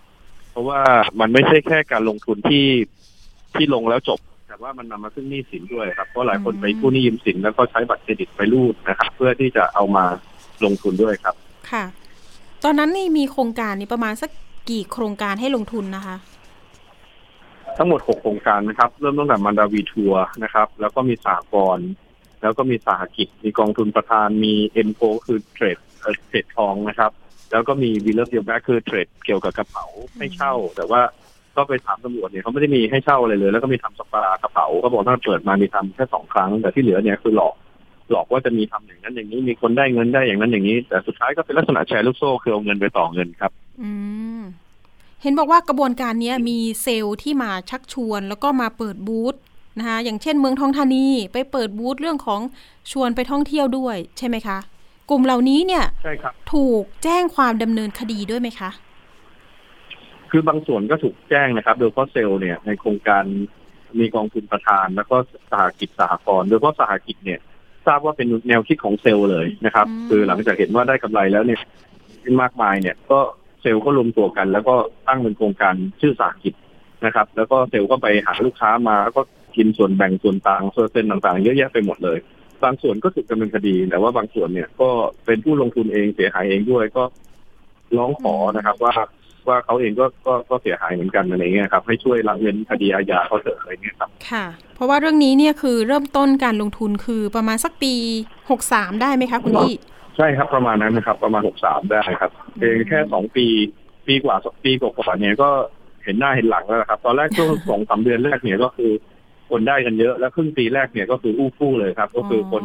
[0.51, 0.81] เพราะว่า
[1.21, 2.67] มันไม่ใช่แค่การลงทุนที่
[3.55, 10.05] ที่ลงแล้วจบ แต่ว่ามันนำมาซึ่งหนี้สินด้วยครับเพราะหลายคนไปกู้หนี้ยืมสินแล้วก็ใช้บัตรเครดิตไปรูดนะครับ เพื่อที่จะเอามา
[10.67, 11.35] ลงทุนด้วยครับ
[11.71, 11.85] ค่ะ
[12.65, 14.31] ตอนนั้นนี่มีโครงการนี้ประมาณสัก
[14.71, 16.17] กี่โครงการให้ลงทุนนะคะ
[17.77, 21.87] ทั้งหมดหกโครงการนะครับ เริ่มตั้งแต่มันดาวีทัวร์นะครับ แล้วก็มีสากรณ์
[22.43, 27.11] แล้วก็มีสหกิจ มีกองทุนประธาน มีเอ็นโคือเทรดเอ่อเทรดทองนะครับ
[27.51, 31.01] แล้วก็มีวีเลอร์เดียแบ็คือเทรดเกี่ยวกับกระเป๋าให้เช่า แต่ว่า
[31.57, 37.55] ก็ไปถามตำรวจเนี่ยเขาไม่ได้มีให้เช่าอะไรเลย แล้วก็มีทำสปากระเป๋าก็บอกถ้าเปิดมามีทำแค่สองครั้ง แต่ที่เหลือเนี่ยคือหลอก
[38.11, 43.91] หลอกว่าจะมีทำอย่างนั้นอย่างนี้มีคนได้เงินได้อย่างนั้นอย่างนี้ แต่สุดท้ายก็เป็นลักษณะแชร์ลูกโซ่คือเอาเงินไปต่อเงินครับ อื
[44.39, 44.43] ม
[45.23, 49.35] เห็นบอกว่ากระบวนการเนี้ยมีเซลล์ที่มาชักชวน แล้วก็มาเปิดบูธ
[49.79, 52.41] นะคะอย่างเช่นเมืองทองธานีไปเปิดบูธเรื่องของ
[52.93, 54.59] ชวนไปท่องเที่ยวด้วย ใช่ไหมคะ
[55.11, 58.71] กลุ่มเหล่านี้เนี่ยใช่ครับถูกแจ้งความดำเนินคดีด้วยไหมคะ
[60.31, 63.25] คือบางส่วนก็ถูกแจ้งนะครับ โดยเฉพาะเซลล์เนี่ยในโครงการ
[63.99, 65.17] มีกองทุนประธาน แล้วก็
[65.51, 67.41] สหกิจสหกรณ์โดยเฉพาะสหกิจเนี่ย
[67.87, 71.61] ทราบว่าเป็นแนวคิดของเซลล์เลยนะครับอืมคือหลังจากเห็นว่าได้กำไรแล้วเนี่ย
[72.43, 73.19] มากมายเนี่ย ก็
[73.63, 74.75] เซลล์ก็รวมตัวกัน แล้วก็
[75.09, 76.55] ตั้งเป็นโครงการชื่อสหกิจ
[77.05, 79.23] นะครับ แล้วก็เซลล์ก็ไปหาลูกค้ามาแล้วก็
[79.57, 82.19] กินส่วนแบ่งส่วนต่างส่วนเซ็นต่างๆ เยอะแยะไปหมดเลย
[82.65, 84.89] บางส่วนก็ถูกดำเนินคดี แต่ว่าบางส่วนเนี่ยก็
[85.27, 87.05] เป็นผู้ลงทุนเองเสียหายเองด้วยก็
[87.97, 88.95] ร้องขอนะครับ ว่า
[89.49, 97.95] ว่าเขาเองก็ก็ก็เสียหายเหมือนกันอะไรเงี้ยครับให้ช่วยรับเงินคดีอาญาเขาเถอะอะไรเงี้ยครับค่ะ เพราะว่าเรื่องนี้เนี่ยคือเริ่มต้นการลงทุนคือประมาณสักปี
[98.49, 99.75] 63ได้ไหมคะคุณพี่
[100.17, 103.47] ใช่ครับประมาณนั้นนะครับ ประมาณหกสามได้ครับเพียงแค่สองปี
[104.07, 105.51] ปีกว่าสองปีกว่าๆเนี่ยก็
[106.05, 108.93] เห็นหน้าเห็นหลังแล้วครับ ตอนแรกช่วงสองสามเดือนแรกเนี่ยก็คือ
[109.51, 112.65] คนได้กันเยอะแล้วครึ่งปีแรกเนี่ยก็คืออู้ฟู่เลยครับ ก็คือคน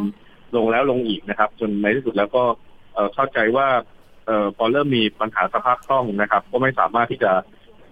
[0.55, 2.43] ลงแล้วลงอีกนะครับ จนในที่สุดแล้วก็
[2.93, 3.67] เอ่อเข้าใจว่า
[4.27, 7.31] เอ่อพอเริ่มมีปัญหาสภาพคล่องนะครับ ก็ไม่สามารถที่จะ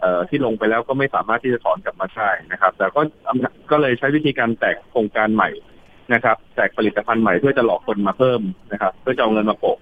[0.01, 3.01] เอ่อที่ลงไปแล้วก็ไม่สามารถที่จะถอนกลับมาได้นะครับ แต่ก็
[3.71, 5.49] ก็เลยใช้วิธีการแตกโครงการใหม่
[6.13, 9.77] นะครับแตกผลิตภัณฑ์ใหม่เพื่อจะหลอกคนมาเพิ่มนะครับ เพื่อจะเอาเงินมาโปะ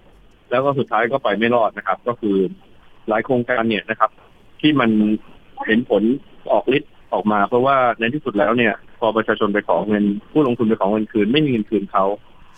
[0.50, 2.38] แล้วก็สุดท้ายก็ไปไม่รอดนะครับ ก็คือ
[3.08, 4.12] หลายโครงการเนี่ยนะครับ
[4.62, 4.90] ที่มัน
[5.66, 6.04] เห็นผล
[6.52, 12.06] ออกฤทธิ์ออกมา เพราะว่าในที่สุดแล้วเนี่ย พอประชาชนไปขอเงินผู้ลงทุนไปขอเงินคืน ไม่มีเงินคืนเขา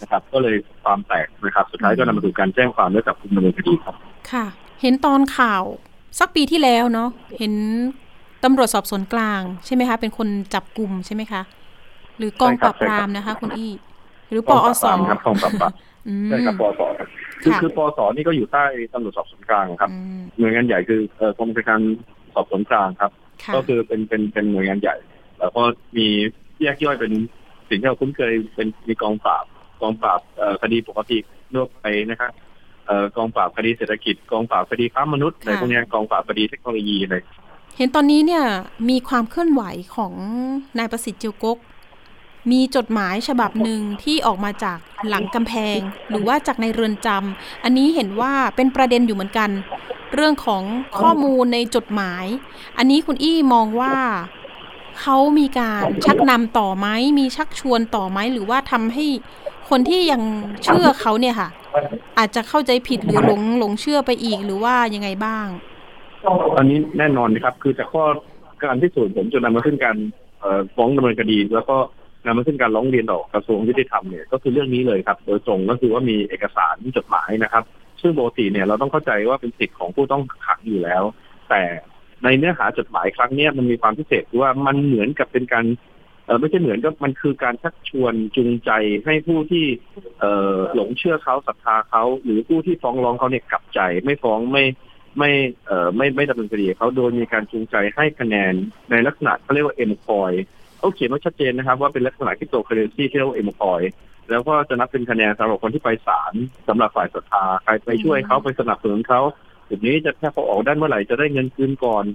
[0.02, 3.96] นะครับ ก็เลยความแตกนะครับ สุดท้ายก็นำมาสู่การแจ้งความและจับกุมดำเนินคดีครับ
[4.32, 4.46] ค่ะ
[4.82, 5.64] เห็นตอนข่าว
[6.20, 7.54] สักปีที่แล้วเนาะเห็น
[8.44, 11.42] ตำรวจสอบสวนกลางใช่ไหมคะ เป็นคนจับกลุ่มใช่ไหมคะ
[12.18, 13.72] หรือกองใช่ปครัราบบใช่ปครัราบมนะคะ คุณอี้
[14.30, 15.74] หรือปกองอปราบสปรามครับกองปราบปราม
[16.08, 17.08] อืมใช่ครับปอสครับ
[17.42, 21.82] คือค่ะคือปอสนี่ก็อยู่ใต้ตำรวจสอบสวนกลางครับอืมหน่วยงานใหญ่คือเอ่อกองบัญชาการ
[22.34, 23.12] สอบสวนกลางครับ
[23.44, 24.96] ค่ะก็คือเป็นเป็นเป็นหน่วยงานใหญ่
[25.40, 25.62] แล้วก็
[25.98, 26.08] มี
[26.62, 27.14] แยกย่อยเป็น
[27.70, 29.46] สิ่งที่เราคุ้นเคยเป็นมีกองปราบ
[29.82, 31.18] กองปราบเอ่อคดีปกติ
[31.54, 32.32] ทั่วไปนะครับ
[32.88, 37.16] เอ่อกองปราบคดีเศรษฐกิจกองปราบคดีค้ามนุษย์ค่ะอะไรพวกเนี้ยกองปราบคดีเทคโนโลยีอะไร
[37.78, 38.44] เห็นตอนนี้เนี่ย
[38.90, 39.64] มีความเคลื่อนไหว
[39.96, 40.14] ของ
[40.78, 41.58] นายประสิทธิ์เจียวกก
[42.52, 44.78] มีจดหมายฉบับหนึ่งที่ออกมาจาก
[45.10, 49.50] หลังกำแพง หรือว่าจากในเรือนจำอันนี้เห็นว่าเป็นประเด็นอยู่เหมือนกัน
[50.14, 50.64] เรื่องของ
[51.00, 52.26] ข้อมูลในจดหมาย
[52.78, 53.96] อันนี้คุณอี้มองว่า
[55.02, 56.88] เขามีการชักนำต่อไหม
[57.20, 59.06] มีชักชวนต่อไหมหรือว่าทำให้
[59.70, 60.22] คนที่ยัง
[60.64, 61.50] เชื่อเขาเนี่ยค่ะ
[62.20, 65.48] อาจจะเข้าใจผิดหรือหลงหลงเชื่อไปอีกหรือว่ายังไงบ้าง
[66.58, 68.04] อันนี้แน่นอนนะครับ คือจากข้อ
[68.64, 69.98] การพิสูจน์ผมจนนำมาขึ้นการ
[70.40, 71.78] เอ่อฟ้องดำเนินคดี แล้วก็
[72.26, 77.64] นำมาขึ้นการร้องเรียนต่อกระทรวงยุติธรรมเนี่ยก็คือเรื่องนี้เลยครับ โดยตรงก็คือว่ามีเอกสารจดหมายนะครับ
[78.02, 81.04] ซึ่งปกติเนี่ยเราต้องเข้าใจว่าเป็นสิทธิ์ของผู้ต้องขังอยู่แล้ว
[81.50, 81.62] แต่
[82.24, 85.95] ในเนื้อหาจดหมายครั้งเนี้ยมันมีความพิเศษคือว่ามันเหมือนกับเป็นการเออ
[86.40, 88.72] ไม่ใช่เหมือนก็มันคือการชักชวนจูงใจ
[89.06, 89.66] ให้ผู้ที่
[90.20, 94.64] เออหลงเชื่อเขาศรัทธาเขาหรือผู้ที่ฟ้องร้องเขาเนี่ยกลับใจ ไม่ฟ้องไม่
[95.20, 95.32] ไม่
[95.66, 98.54] เอ่อไม่ไม่ดำเนินคดีกับเขาโดยมีการจูงใจให้คะแนน
[98.92, 100.32] ในลักษณะเขาเรียกว่า M Coin
[100.78, 103.82] เขาเขียนไว้ชัดเจนนะครับ ว่าเป็นลักษณะคริปโตเคอเรนซีที่เรียกว่า M Coin
[104.30, 106.34] แล้วก็จะนับเป็นคะแนนสำหรับคนที่ไปศาล
[106.68, 109.22] สำหรับฝ่ายศรัทธาใครไปช่วยเขาไปสนับสนุนเขา
[109.68, 112.06] กลุ่มนี้จะแค่พอออกได้เมื่อไหร่จะได้เงินคืนก่อน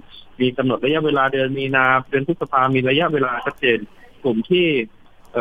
[0.41, 3.79] มีกำหนดระยะเวลาเดือนมีนาเดือนพฤษภามีระยะเวลาชัดเจน
[4.23, 4.67] กลุ่มที่
[5.33, 5.39] เอ่อ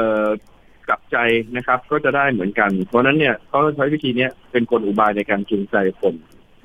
[0.88, 1.16] กลับใจ
[1.56, 6.14] นะครับ ก็จะได้เหมือนกัน เพราะนั้นเนี่ยเขาใช้วิธีเนี้ยเป็นกลอุบายในการจูงใจคน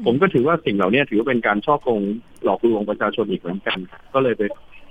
[0.05, 2.01] ผมก็ถือว่าสิ่งเหล่านี้ถือว่าเป็นการช่อโกง
[2.43, 3.77] หลอกลวงประชาชนอีกเหมือนกัน
[4.13, 4.43] ก็เลยไป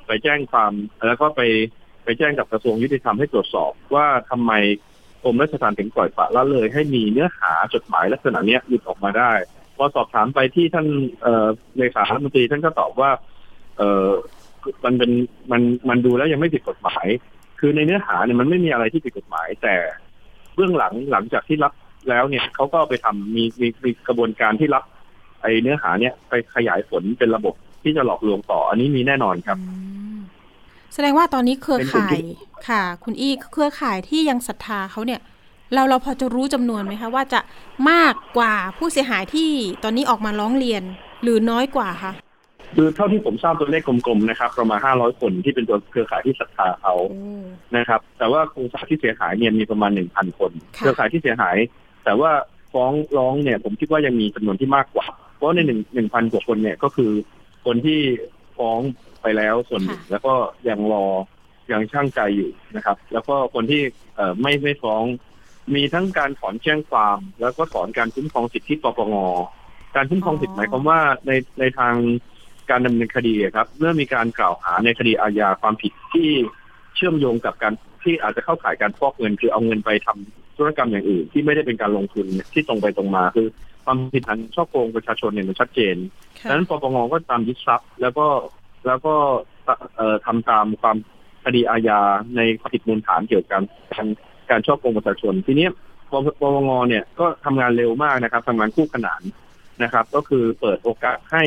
[0.07, 0.73] ไปแจ้งความ
[1.07, 1.41] แล้วก็ไป
[2.05, 4.53] ไปแจ้งกับกระทรวงยุติธรรมให้ตรวจสอบว่าทำไม
[5.23, 9.33] กรมราชทัณฑ์ถึงปล่อยปละละเลย ให้มีเนื้อหาจดหมายลักษณะเนี้ยหลุดออกมาได้
[9.77, 10.87] พอสอบถามไปที่ท่าน
[11.23, 13.11] เอ่อเลขารัฐมนตรีท่านก็ตอบว่า
[13.79, 13.83] เอ
[14.85, 15.11] มันเป็น
[15.53, 17.07] มันมันดูแล้วยังไม่ผิดกฎหมาย
[17.61, 19.75] คือในเนื้อหาเนี่ยมันไม่มีอะไรที่ผิดกฎหมาย แต่
[20.55, 21.73] เบื้องหลังหลังจากที่รับ
[22.11, 24.85] แล้วเนี่ยเขาก็ไปทำมีมีมีกระบวนการที่รับ
[25.43, 29.75] ไอเนื้อหาเนี่ยไปขยายผลเป็นระบบที่จะหลอกลวงต่อ อันนี้มีแน่นอนครับอื
[30.17, 30.19] ม
[30.95, 32.37] แสดงว่าตอนนี้เครือเป็นกลุ่มข่ายที่
[32.69, 35.21] ค่ะ คุณอี้เครือข่ายที่ยังศรัทธาเขาเนี่ย
[35.75, 37.41] เราเราพอจะรู้จำนวนไหมคะ ว่าจะ
[37.91, 39.51] มากกว่าผู้เสียหายที่
[39.83, 40.83] ตอนนี้ออกมาร้องเรียน
[41.23, 42.13] หรือน้อยกว่าคะ
[42.77, 47.33] คือเท่าที่ผมทราบตัวเลขกลมๆนะครับ ประมาณ500คนที่เป็นตัวเครือข่ายที่ศรัทธาเขาโอ้
[47.77, 51.57] นะครับ แต่ว่าโครงสร้างที่เสียหายเนี่ยมีประมาณ1,000คนค่ะเครือข่ายที่เสียหาย
[52.05, 52.31] แต่ว่า
[52.73, 57.11] ฟ้องร้องเนี่ย ผมคิดว่ายังมีจำนวนที่มากกว่า เพราะในหนึ่งหนึ่งพันกว่าคนเนี่ยก็คือ
[57.65, 58.01] คนที่
[58.59, 58.81] ฟ้อง
[59.23, 60.35] ไปแล้วส่วนหนึ่งแล้วก็
[60.69, 61.07] ยังรอ
[61.73, 63.83] ยังช่างใจอยู่นะครับ แล้วก็คนที่
[64.17, 65.03] เอ่อไม่ไม่ฟ้อง
[65.75, 69.15] มีทั้งการถอนแจ้งความ แล้วก็ถอนการคุ้มครองสิทธิที่ปปง
[69.97, 71.95] การคุ้มครองสิทธิหมายความว่าในในทาง
[72.71, 76.29] การดำเนินคดีอะครับ เมื่อมีการกล่าวหาในคดีอาญาความผิดที่
[76.97, 77.73] เชื่อมโยงกับการ
[78.03, 83.49] ที่อาจจะเข้าข่ายการฟอกเงิน คือเอาเงินไปทำธุรกรรมอย่างอื่น ที่ไม่ได้เป็นการลงทุนเนี่ยที่ตรงไปตรงมา คือ
[83.85, 85.97] ความผิดฐานช่อโกงประชาชนเนี่ยมันชัดเจน
[86.41, 88.27] ค่ะดังนั้นปปงก็ตามยึดทรัพย์ แล้วก็
[88.87, 89.15] แล้วก็
[89.97, 90.97] เอ่อทำตามความ
[91.45, 92.01] คดีอาญา
[92.37, 94.07] ในความผิดมูลฐานเกี่ยวกับการ
[94.51, 95.71] การช่อโกงประชาชน ทีเนี้ย
[96.11, 99.23] ปปปปงเนี่ยก็ทำงานเร็วมากนะครับทำงานคู่ขนาน
[99.83, 101.45] นะครับ ก็คือเปิดโอกาสให้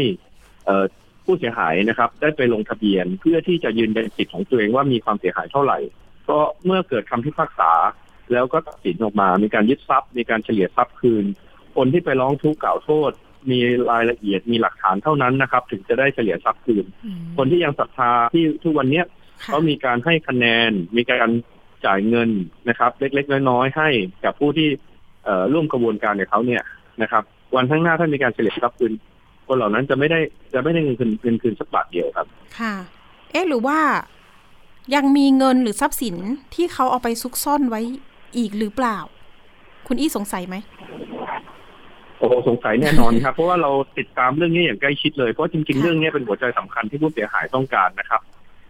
[0.65, 0.86] เอ่อ
[1.27, 5.79] ผู้เสียหายนะครับ ได้ไปลงทะเบียนเพื่อที่จะยืนยันสิทธิ์ของตัวเองว่ามีความเสียหายเท่าไหร่
[6.29, 7.71] ก็เมื่อเกิดคำพิพากษา
[8.33, 11.25] แล้วก็ตัดสินออกมา มีการยึดทรัพย์ มีการเฉลี่ยทรัพย์คืน
[11.75, 13.11] คนที่ไปร้องทุกข์กล่าวโทษ
[13.51, 13.59] มี
[13.91, 19.05] รายละเอียดมีหลักฐานเท่านั้นนะครับ ถึงจะได้เฉลี่ยทรัพย์คืนอืมคนที่ยังศรัทธาที่ทุกวันเนี้ย
[19.43, 21.29] ค่ะเขามีการให้คะแนน มีการ
[21.85, 22.29] จ่ายเงิน
[22.69, 23.89] นะครับ เล็กๆน้อยๆให้
[24.25, 24.69] กับผู้ที่
[25.23, 26.63] เอ่อร่วมกระบวนการกับเขาเนี่ย
[27.01, 27.23] นะครับ
[27.55, 28.93] วันข้างหน้าถ้ามีการเฉลี่ยทรัพย์คืน
[29.47, 30.19] คนเหล่านั้นจะไม่ได้
[30.53, 32.27] จะไม่ได้เงินคืนเงินคืนสักบาทเดียวครับ
[32.60, 32.73] ค่ะ
[33.31, 33.79] เอ๊ะหรือว่า
[34.95, 36.15] ยังมีเงินหรือทรัพย์สิน
[36.53, 37.81] ที่เขาเอาไปซุกซ่อนไว้
[38.38, 38.97] อีกหรือเปล่า
[39.88, 40.55] คุณอี้สงสัยไหม
[42.19, 48.21] โอ้โหสงสัยแน่นอนครับ เพราะว่าเราติดตามเรื่องนี้อย่างใกล้ชิดเลยเพราะจริงๆค่ะเรื่องนี้เป็นหัวใจสำคัญที่ผู้เสียหายต้องการนะครับ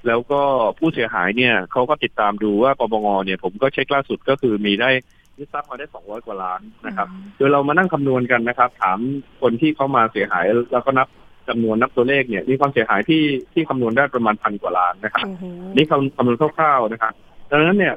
[0.08, 0.42] แล้วก็
[0.80, 4.90] ผู้เสียหายเนี่ยเขาก็ติดตามดูว่าปปงเนี่ย ผมก็เช็คล่าสุดก็คือมีได้
[5.38, 9.00] ยึดทรัพย์มาได้สองร้อยกว่าล้านนะครับโดยเรามานั่งคำนวณกันนะครับ ถาม
[9.42, 11.08] คนที่เขามาเสียหายแล้วก็นับ
[11.50, 13.24] จำนวนนับตัวเลขเนี่ยมีความเสียหายที่
[13.54, 15.44] ที่คำนวณได้ประมาณพันกว่าล้านนะครับโอ้โห
[15.76, 17.14] นี่คำคำนวณคร่าวๆนะครับ
[17.52, 17.96] ดังนั้นเนี่ย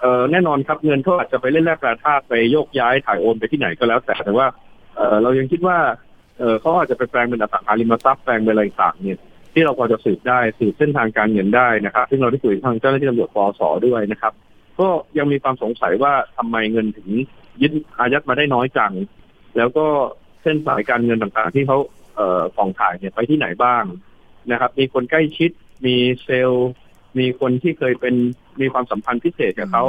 [0.00, 4.46] เอ่อแน่นอนครับเงินเขาอาจจะไปเล่นแร่แปรธาตุไปโยกย้ายถ่ายโอนไปที่ไหนก็แล้วแต่แต่ว่า
[4.96, 5.78] เอ่อเรายังคิดว่า
[6.38, 9.18] เอ่อเขาอาจจะไปแปลงเป็นอสังหาริมทรัพย์แปลงเป็นอะไรต่างๆเนี่ย
[9.54, 14.32] ที่เราพอจะสืบได้สืบเส้นทางการเงินได้นะครับ ซึ่งเราได้คุยกับทางเจ้าหน้าที่ตำรวจปอสด้วยนะครับ
[14.80, 14.88] ก็
[15.18, 17.08] ยังมีความสงสัยว่าทำไมเงินถึง
[17.62, 18.92] ยึดอายัดมาได้น้อยจัง
[19.56, 19.86] แล้วก็
[20.42, 21.78] เส้นสายการเงินต่างๆ ที่เขา
[22.16, 23.84] เอ่อฟองถ่ายเนี่ยไปที่ไหนบ้าง
[24.50, 25.50] นะครับ มีคนใกล้ชิด
[25.86, 26.70] มีเซลล์
[27.18, 28.14] มีคนที่เคยเป็น
[28.60, 29.84] มีความสัมพันธ์พิเศษกับเขา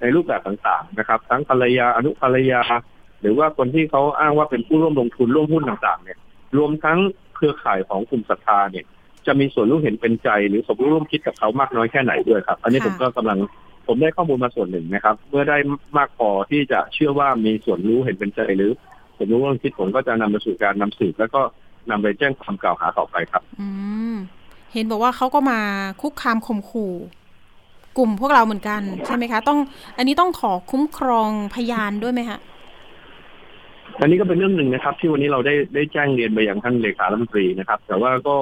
[0.00, 2.60] ในรูปแบบต่างๆ นะครับ ทั้งภรรยาอนุภรรยา
[3.20, 6.18] หรือว่าคนที่เขาอ้างว่าเป็นผู้ร่วมลงทุนร่วมหุ้นต่างๆ เนี่ย
[6.58, 6.98] รวมทั้ง
[7.34, 8.84] เครือข่ายของกลุ่มศรัทธาเนี่ย
[9.26, 13.38] จะมีส่วนรู้เห็นเป็นใจ หรือสมรู้ร่วมคิดกับเขามากน้อยแค่ไหนด้วยครับ อันนี้ค่ะผมก็กำลัง
[13.86, 15.56] ผมได้ข้อมูลมาส่วนหนึ่งนะครับ เมื่อได้
[15.98, 18.72] มากพอที่จะเชื่อว่ามีส่วนรู้เห็นเป็นใจหรือ
[19.18, 21.40] สมรู้ร่วมคิดผมก็จะนำมาสู่การนำสืบแล้วก็
[21.90, 23.68] นำไปแจ้งความกล่าวหาต่อไปครับ อื
[24.12, 24.14] ม
[24.72, 25.60] เห็นบอกว่าเขาก็มา
[26.02, 26.92] คุกคามข่มขู่
[27.98, 29.58] กลุ่มพวกเราเหมือนกัน ใช่ไหมคะ ต้อง
[29.96, 32.38] อันนี้ต้องขอคุ้มครองพยานด้วยไหมคะ
[34.00, 38.36] อันนี้ก็เป็นเรื่องหนึ่งนะครับ ที่วันนี้เราได้ได้แจ้งเรียนไปยังท่านเลขารัฐมนตรีนะครับ แต่ว่าก็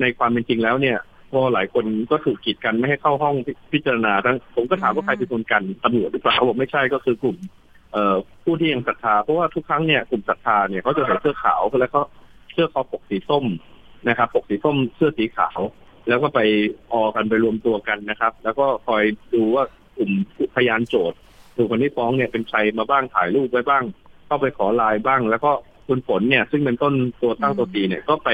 [0.00, 0.98] ในความเป็นจริงแล้วเนี่ย
[1.32, 7.36] พอหลายคนก็ถูกกีดกันไม่ให้เข้าห้องพิพิจารณาทั้งผมก็ถามว่าใครเป็นคนกันตำรวจหรือเปล่าเขาบอกไม่ใช่ก็คือกลุ่ม
[7.92, 12.00] เอ่อผู้ที่ยังศรัทธาเพราะว่าทุกครั้งเนี่ยกลุ่มศรัทธาเนี่ยเขาจะใส่เสื้อขาวแล้วก็
[12.52, 13.44] เสื้อคอปกสีส้ม
[14.08, 15.60] นะครับ ปกสีส้มเสื้อสีขาว
[16.08, 16.40] แล้วก็ไป
[16.92, 19.02] ออกันไปรวมตัวกันนะครับ แล้วก็คอย
[19.34, 19.64] ดูว่า
[19.96, 20.10] กลุ่ม
[20.54, 21.18] พยานโจทย์
[21.54, 23.84] คือคนที่ฟ้องเนี่ยเป็นใครมาบ้างถ่ายรูปไว้บ้าง
[24.26, 25.52] เข้าไปขอไลน์บ้าง แล้วก็
[25.86, 28.30] คุณฝนเนี่ย ซึ่งเป็นต้นตัวตั้งตัวตีเนี่ยก็ไป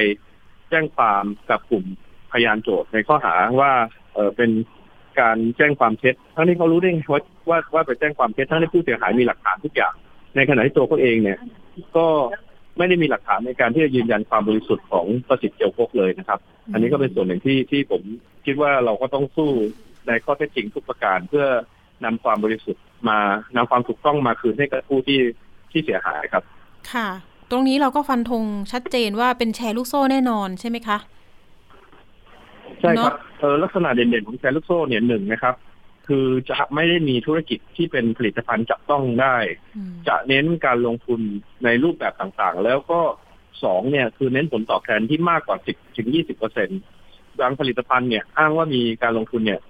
[0.69, 1.85] แจ้งความกับกลุ่ม
[2.33, 3.73] พยานโจทย์ในข้อหาว่า
[4.15, 4.51] เออเป็น
[5.21, 9.95] การแจ้งความเท็จทั้งที่เขารู้ได้ไงว่าว่าว่าไปแจ้งความเท็จทั้งที่ผู้เสียหายมีหลักฐานทุกอย่าง
[10.37, 11.39] ในขณะที่ตัวเขาเองเนี่ย
[11.97, 12.07] ก็
[12.79, 16.41] ไม่ได้มีหลักฐานในการที่จะยืนยันความบริสุทธิ์ของประสิทธิ์เจียวพกเลยนะครับ
[16.73, 18.03] อันนี้ก็เป็นส่วนหนึ่งที่ที่ผม
[18.47, 19.51] คิดว่าเราก็ต้องสู้
[20.07, 21.47] ในข้อเท็จจริงทุกประการเพื่อ
[22.05, 23.19] นำความบริสุทธิ์มา
[23.57, 25.21] นำความถูกต้องมาคืนให้กับผู้ที่
[25.71, 26.43] ที่เสียหายครับ
[26.93, 27.09] ค่ะ
[27.51, 30.99] ตรงนี้เราก็ฟันธงชัดเจนว่าเป็นแชร์ลูกโซ่แน่นอนใช่ไหมคะ
[32.81, 35.55] ใช่ครับเนอะเออลักษณะเด่นๆของแชร์ลูกโซ่เนี่ยหนึ่งนะครับ
[36.09, 39.37] คือจะไม่ได้มีธุรกิจที่เป็นผลิตภัณฑ์จับต้องได้
[39.77, 41.21] อืมจะเน้นการลงทุน
[41.65, 43.01] ในรูปแบบต่างๆ แล้วก็
[43.65, 46.81] สองเนี่ยคือเน้นผลตอบแทนที่มากกว่า10ถึง20เปอร์เซ็นต์
[47.41, 49.61] บางผลิตภัณฑ์เนี่ยอ้างว่ามีการลงทุนเนี่ย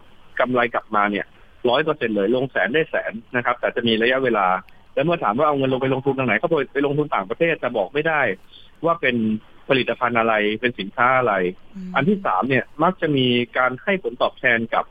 [0.41, 1.27] กำไรกลับมาเนี่ย
[1.69, 4.47] ร้อยเปอร์เซ็นเลยลงแสนได้แสนนะครับ แต่จะมีระยะเวลา
[4.95, 8.21] แล้วเมื่อถามว่าเอาเงินลงไปลงทุนทางไหนก็ไปลงทุนต่างประเทศแต่บอกไม่ได้
[8.85, 9.17] ว่าเป็น
[9.69, 11.35] ผลิตภัณฑ์อะไรเป็นสินค้าอะไร
[11.95, 13.27] อันที่สามเนี่ยมักจะมี
[13.59, 14.85] การให้ผลตอบแทนกับ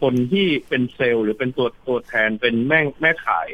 [0.00, 3.48] คนที่เป็นเซลล์หรือเป็นตัวตัวแทนเป็นแม่แม่ขาย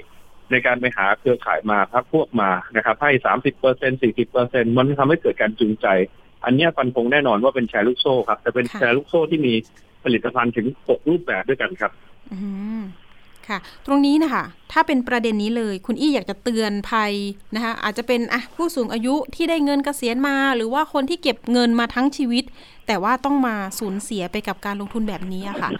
[0.50, 5.86] ในการไปหาเครือข่ายมาพักพวกมานะครับให้สามสิบเปอร์เซ็นสี่สิบเปอร์เซ็นมันทำให้เกิดการจูงใจ
[6.44, 9.54] อันนี้ฟันคงแน่นอนว่าเป็นแชร์ลูกโซ่ครับแต่เป็นแชร์ลูกโซ่ที่มี
[10.04, 11.92] ผลิตภัณฑ์ถึงหกรูปแบบด้วยกันครับ
[13.48, 17.12] ค่ะ ตรงนี้นะคะ ถ้าเป็นประเด็นนี้เลย คุณอี้อยากจะเตือนภัย
[17.54, 22.44] นะคะ อาจจะเป็นอะผู้สูงอายุที่ได้เงินเกษียณมา หรือว่าคนที่เก็บเงินมาทั้งชีวิต
[22.86, 25.70] แต่ว่าต้องมาสูญเสียไปกับการลงทุนแบบนี้อะค่ะ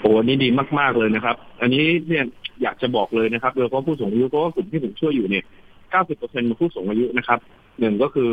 [0.00, 2.24] โอ้นี่ดีมาก ๆ เลยนะครับ อันนี้เนี่ย
[2.62, 5.44] อยากจะบอกเลยนะครับโดยเฉพาะผู้สูงอายุเพราะว่ากลุ่มที่ผมช่วยอยู่เนี่ย
[5.90, 7.38] เก้าสิบเปอร์เซ็นต์ผู้สูงอายุนะครับ
[7.80, 8.32] หนึ่งก็คือ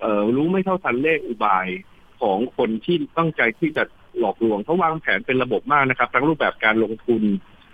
[0.00, 1.66] เอ่อรู้ไม่เท่าทันเลขอุบาย
[2.20, 3.84] ของคนที่ตั้งใจที่จะ
[4.20, 7.22] หลอกลวงเขาวางแผนเป็นระบบมากนะครับ ทั้งรูปแบบการลงทุน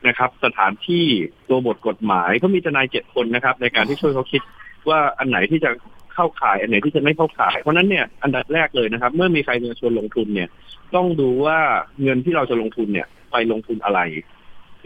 [0.09, 1.05] นะครับ สถานที่
[1.49, 4.43] ตัวบทกฎหมายเขามีทนายเจ็ดคนนะครับ ในการที่ช่วยเขาคิด
[4.89, 5.71] ว่าอันไหนที่จะ
[6.15, 10.49] เข้าข่ายอันไหนที่จะไม่เข้าข่าย เพราะนั้นเนี่ยอันดับแรกเลยนะครับ เมื่อมีใครมาชวนลงทุนเนี่ย
[10.95, 11.59] ต้องดูว่า
[12.03, 14.01] เงินที่เราจะลงทุนเนี่ย ไปลงทุนอะไร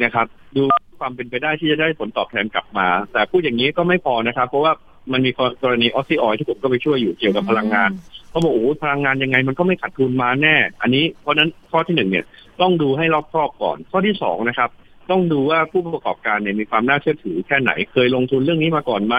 [0.04, 0.62] นะครับ ดู
[1.00, 4.72] ความเป็นไปได้ที่จะได้ผลตอบแทนกลับมา แต่พูดอย่างนี้ก็ไม่พอนะครับ เพราะว่า
[5.12, 5.30] มันมี
[5.62, 7.90] กรณีออสซี่ออยที่ผมก็ไปช่วยอยู่เกี่ยวกับพลังงาน
[8.30, 12.24] เขาบอกโอ้พลังงานยังไงมันก็ไม่ขาดทุนมาแน่ อันนี้เพราะนั้นข้อที่หนึ่งเนี่ย
[12.60, 14.70] ต้องดูให้รอบครอบก่อน ข้อที่สองนะครับ
[15.10, 19.16] ต้องดูว่าผู้ประกอบการเนี่ยมีความน่าเชื่อถือแค่ไหนเคยลงทุนเรื่องนี้มาก่อนไหม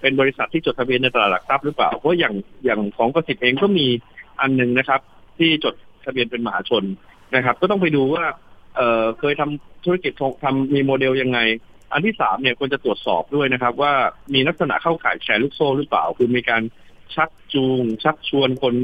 [0.00, 3.86] เป็นบริษัทที่จดทะเบียนในตลาดหลักทรัพย์หรือเปล่าเพราะอย่างอย่างของประสิทธิ์เองก็มี
[4.40, 5.00] อันหนึ่งนะครับ
[5.38, 6.84] ที่จดทะเบียนเป็นมหาชน
[7.36, 8.24] นะครับ ก็ต้องไปดูว่า
[8.76, 10.12] เเคยทำธุรกิจ
[10.44, 11.38] ทำมีโมเดลยังไง
[11.92, 13.92] อันที่สามเนี่ยควรจะตรวจสอบด้วยนะครับ ว่า
[14.34, 16.62] มีลักษณะเข้าข่ายแชร์ลูกโซ่หรือเปล่า คือมีการ
[17.16, 18.74] ชักจูง ชักชวนคน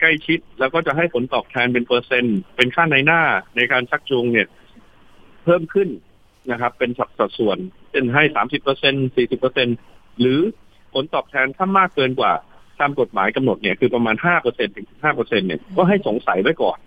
[0.00, 3.22] ใกล้ชิด แล้วก็จะให้ผลตอบแทนเป็นเปอร์เซ็นต์เป็นค่าในหน้า
[3.56, 4.48] ในการชักจูงเนี่ย
[5.44, 5.88] เพิ่มขึ้น
[6.50, 7.58] นะครับ เป็นสัดส่วน
[7.92, 9.68] เป็นให้สามสิบเปอร์เซ็นสี่สิบเปอร์เซ็น
[10.20, 10.40] หรือ
[10.94, 12.32] ผลตอบแทนถ้ามากเกินกว่า
[12.80, 16.78] ตามกฎหมายกำหนดเนี่ยคือประมาณห้าเปอร์เซ็นถึงห้าเปอร์เซ็นเนี่ยก็ให้สงสัยไว้ก่อน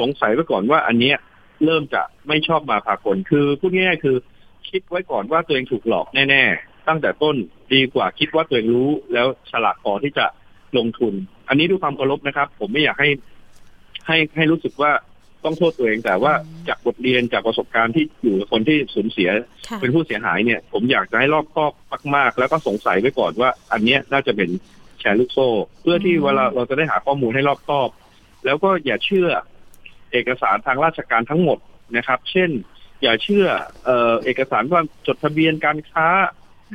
[0.00, 1.16] สงสัยไว้ก่อนว่าอันเนี้ย
[1.64, 4.16] เริ่มจะไม่ชอบมาพากลคือพูดง่ายๆคือ
[4.70, 7.36] คิดไว้ก่อนว่าตัวเองถูกหลอกแน่ ๆ ตั้งแต่ต้น
[7.74, 10.26] ดีกว่าคิดว่าตัวเองรู้แล้วฉลาดพอที่จะ
[10.78, 11.14] ลงทุน
[11.48, 13.10] อันนี้ด้วยความเคารพนะครับ ผมไม่อยากให้
[14.06, 14.92] ให้ให้รู้สึกว่า
[15.44, 16.32] ต้องโทษตัวเองแต่ว่า
[16.68, 19.30] จากบทเรียนจากประสบการณ์ที่อยู่กับคนที่สูญเสีย
[19.80, 21.72] เป็นผู้เสียหายเนี่ย ผมอยากจะให้รอบคอบ
[22.16, 24.50] มากๆ แล้วก็สงสัยไว้ก่อนว่า อันเนี้ยน่าจะเป็น
[25.00, 25.48] แชร์ลูกโซ่
[25.80, 27.90] เพื่อที่เวลาเราจะได้หาข้อมูลให้รอบคอบ
[28.44, 29.28] แล้วก็อย่าเชื่อ
[30.12, 31.58] เอกสารทางราชการทั้งหมด
[31.96, 32.50] นะครับ เช่น
[33.02, 33.46] อย่าเชื่อ
[33.84, 36.06] เออเอกสารว่าจดทะเบียนการค้า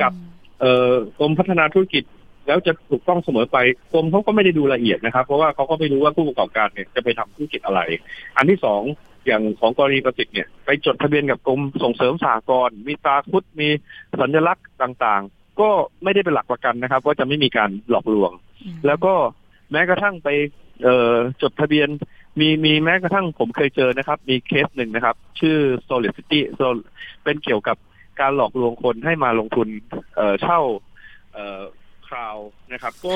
[0.02, 0.14] กับ
[0.60, 0.66] เอ
[1.20, 2.04] กรมพัฒนาธุรกิจ
[2.48, 3.58] แล้วจะถูกต้องเสมอไป
[3.94, 7.82] กรมเขาก็ไม่ได้ดูละเอียดนะครับ เพราะว่าเขาก็ไม่รู้ว่าผู้ประกอบการเนี่ยจะไปทำธุรกิจอะไร
[8.38, 8.82] อันที่สอง
[9.26, 13.70] อย่างของกรณีประสิทธิ์เนี่ยไปจดทะเบียนกับกรมส่งเสริมสหกรณ์มีตราคุดมี
[14.22, 15.70] สัญลักษณ์ต่างๆ ก็
[16.04, 18.32] ไม่ได้เป็นหลักประกันนะครับ ว่าจะไม่มีการหลอกลวง
[18.86, 19.14] แล้วก็
[19.72, 20.30] แม้กระทั่งไป
[20.84, 21.90] เอ่อจดทะเบียน
[22.40, 26.40] มีมีแม้กระทั่งผมเคยเจอนะครับ มีเคสหนึ่งนะครับ ชื่อ Solid City
[27.24, 27.78] เป็นเกี่ยวกับ
[28.20, 29.68] การหลอกลวงคนให้มาลงทุน
[30.16, 30.60] เอ่อเช่า
[31.34, 31.62] เอ่อ
[32.16, 32.38] ราว
[32.74, 33.14] นะครับ ก็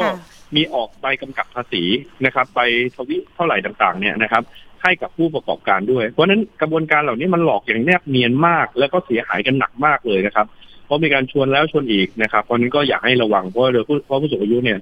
[0.55, 1.83] มีออกใบกำกับภาษี
[2.25, 2.59] นะครับใบ
[2.95, 4.43] ทวิเท่าไหร่ต่างๆ เนี่ยนะครับ
[4.83, 10.47] ให้กับผู้ประกอบการด้วย เพราะฉะนั้นกระบวนการเหล่านี้มันหลอกอย่างแนบเนียนมาก แล้วก็เสียหายกันหนักมากเลยนะครับ
[10.85, 14.79] เพราะมีการชวนแล้วชวนอีกนะครับ เพราะนั้นก็อยากให้ระวังเพราะโดยเพราะผู้สูงอายุเนี่ย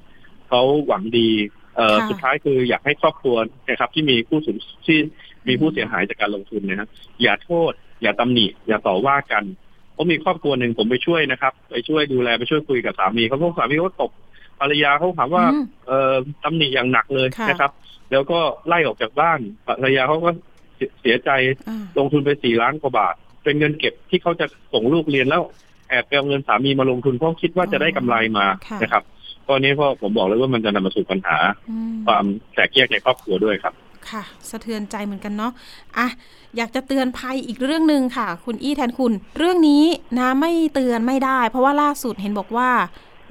[0.47, 1.29] เขาหวังดี
[1.75, 3.35] เอ่อสุดท้ายคืออยากให้ครอบครัว
[3.69, 4.97] นะครับ ที่มีผู้สูญที่
[5.47, 6.89] มีผู้เสียหายจากการลงทุนนะครับ
[7.21, 9.43] อย่าโทษ อย่าตำหนิ อย่าต่อว่ากัน
[9.95, 14.11] เพราะมีครอบครัวหนึ่งผมไปช่วยนะครับ ไปช่วยดูแลไปช่วยคุยกับสามีเขาพวกสามีเขาตก
[14.59, 15.43] ภรรยาเขาถามว่า
[15.87, 17.71] เอ่อตำหนิอย่างหนักเลยนะครับ
[18.11, 20.29] แล้วก็ไล่ออกจากบ้านภรรยาเขาก็
[21.01, 21.29] เสียใจ
[21.97, 25.41] ลงทุนไปสี่ล้านกว่าบาท เป็นเงินเก็บที่เขาจะส่งลูกเรียนแล้ว
[25.89, 28.45] แอบเอาเงินสามีมาลงทุนเพราะคิดว่าจะได้กำไรมา
[28.81, 29.03] นะครับ
[29.49, 31.37] ตอนนี้พ่อผมบอกเลยว่ามันจะนำมาสู่ปัญหา
[32.05, 33.73] ความแตกแยกในครอบครัวด้วยครับ
[34.09, 35.51] ค่ะ สะเทือนใจเหมือนกันเนาะ
[35.97, 36.07] อะ
[36.57, 39.83] อยากจะเตือนภัยอีกเรื่องหนึ่งค่ะ คุณอี้แทนคุณ เรื่องนี้
[40.19, 42.69] นะไม่เตือนไม่ได้ เพราะว่าล่าสุดเห็นบอกว่า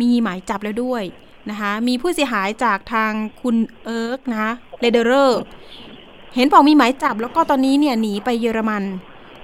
[0.00, 1.02] มีหมายจับแล้วด้วย
[1.50, 4.48] นะคะมีผู้เสียหายจากทางคุณเอิร์กนะ
[4.80, 5.40] เลเดอร์
[6.36, 8.82] เห็นบอกมีหมายจับแล้วก็ตอนนี้เนี่ยหนีไปเยอรมัน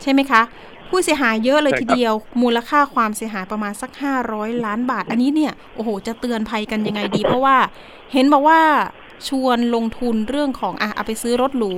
[0.03, 0.43] ใช่ไหมคะ
[0.89, 7.57] ผู้เสียหายเยอะเลยทีเดียว มูลค่าความเสียหายประมาณสักห้าร้อยล้านบาท อันนี้เนี่ยโอ้โหจะเตือนภัยกันยังไงดี เพราะว่า
[8.13, 8.61] เห็นบอกว่า
[9.29, 11.75] ชวนลงทุนเรื่องของอะเอาไปซื้อรถหรู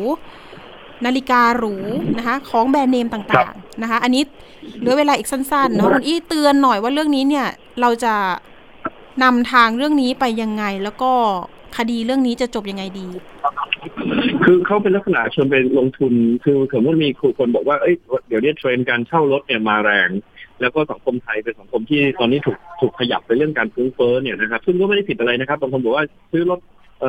[1.07, 1.75] นาฬิกาหรู
[2.19, 4.23] นะคะของแบรนด์เนมต่างๆนะคะ อันนี้
[4.81, 7.47] เหลือเวลาอีกสั้นๆเนาะคุณอี้เตือนหน่อยว่าเรื่องนี้เนี่ย
[7.81, 8.15] เราจะ
[9.23, 11.13] นำทางเรื่องนี้ไปยังไงแล้วก็
[11.77, 13.09] คดีเรื่องนี้จะจบยังไงดี
[14.45, 16.13] คือเขาเป็นลักษณะชวนไปลงทุน
[16.45, 17.95] คือสมมติมีคนบอกว่า เอ้ย
[18.29, 20.11] เดี๋ยวนี้เทรนด์การเช่ารถเนี่ยมาแรง
[20.61, 26.61] แล้วก็สังคมไทยเป็นสังคมที่ตอนนี้ถูกถูกขยับไปเรื่องการฟุ้งเฟ้อเนี่ยนะครับ ซึ่งก็ไม่ได้ผิดอะไรนะครับ บางคนบอกว่าซื้อรถ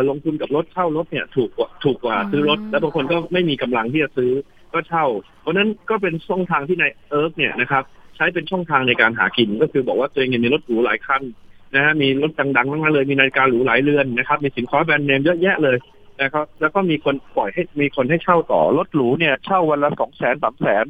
[0.09, 4.31] ลงทุนกับรถเช่ารถเนี่ยถูกกว่าถูกกว่าซื้อรถ แล้วบางคนก็ไม่มีกำลังที่จะซื้อ
[4.73, 5.05] ก็เช่า
[5.41, 7.83] เพราะนั้นก็เป็นช่องทางที่นายเอิร์กเนี่ยนะครับ
[8.15, 11.21] ใช้เป็นช่องทางในการหากินก็คือบอกว่าตัวเองมีรถหรูหลายคัน
[11.75, 15.77] นะฮะมีรถดังๆทั้งนั้นเลยมีนาฬิกาหรูหลายเรือนนะครับมีสินค้าแบรนด์เนมเยอะแยะเลย
[16.21, 20.85] นะครับแล้วก็มีคนปล่อยให้มีคนให้เช่าต่อรถหรูเนี่ยเช่าวันละสองแสนสามแสน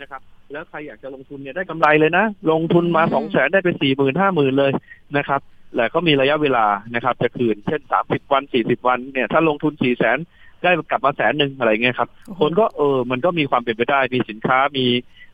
[0.00, 4.72] นะครับแล้วใครอยากจะลงทุนเนี่ยได้กำไรเลยนะ ลงทุนมาสองแสนได้เป็นสี่หมื่นห้าหมื่นเลย
[5.16, 5.40] นะครับ
[5.76, 10.18] แต่ก็มีระยะเวลานะครับ จะคืนเช่นสามสิบวันสี่สิบวันเนี่ยถ้าลงทุนสี่แสน
[10.62, 12.08] ได้กลับมาแสนหนึ่งอะไรเงี้ยครับ
[12.40, 14.86] คนก็เออมันก็มีความเป็นไปได้มีสินค้ามี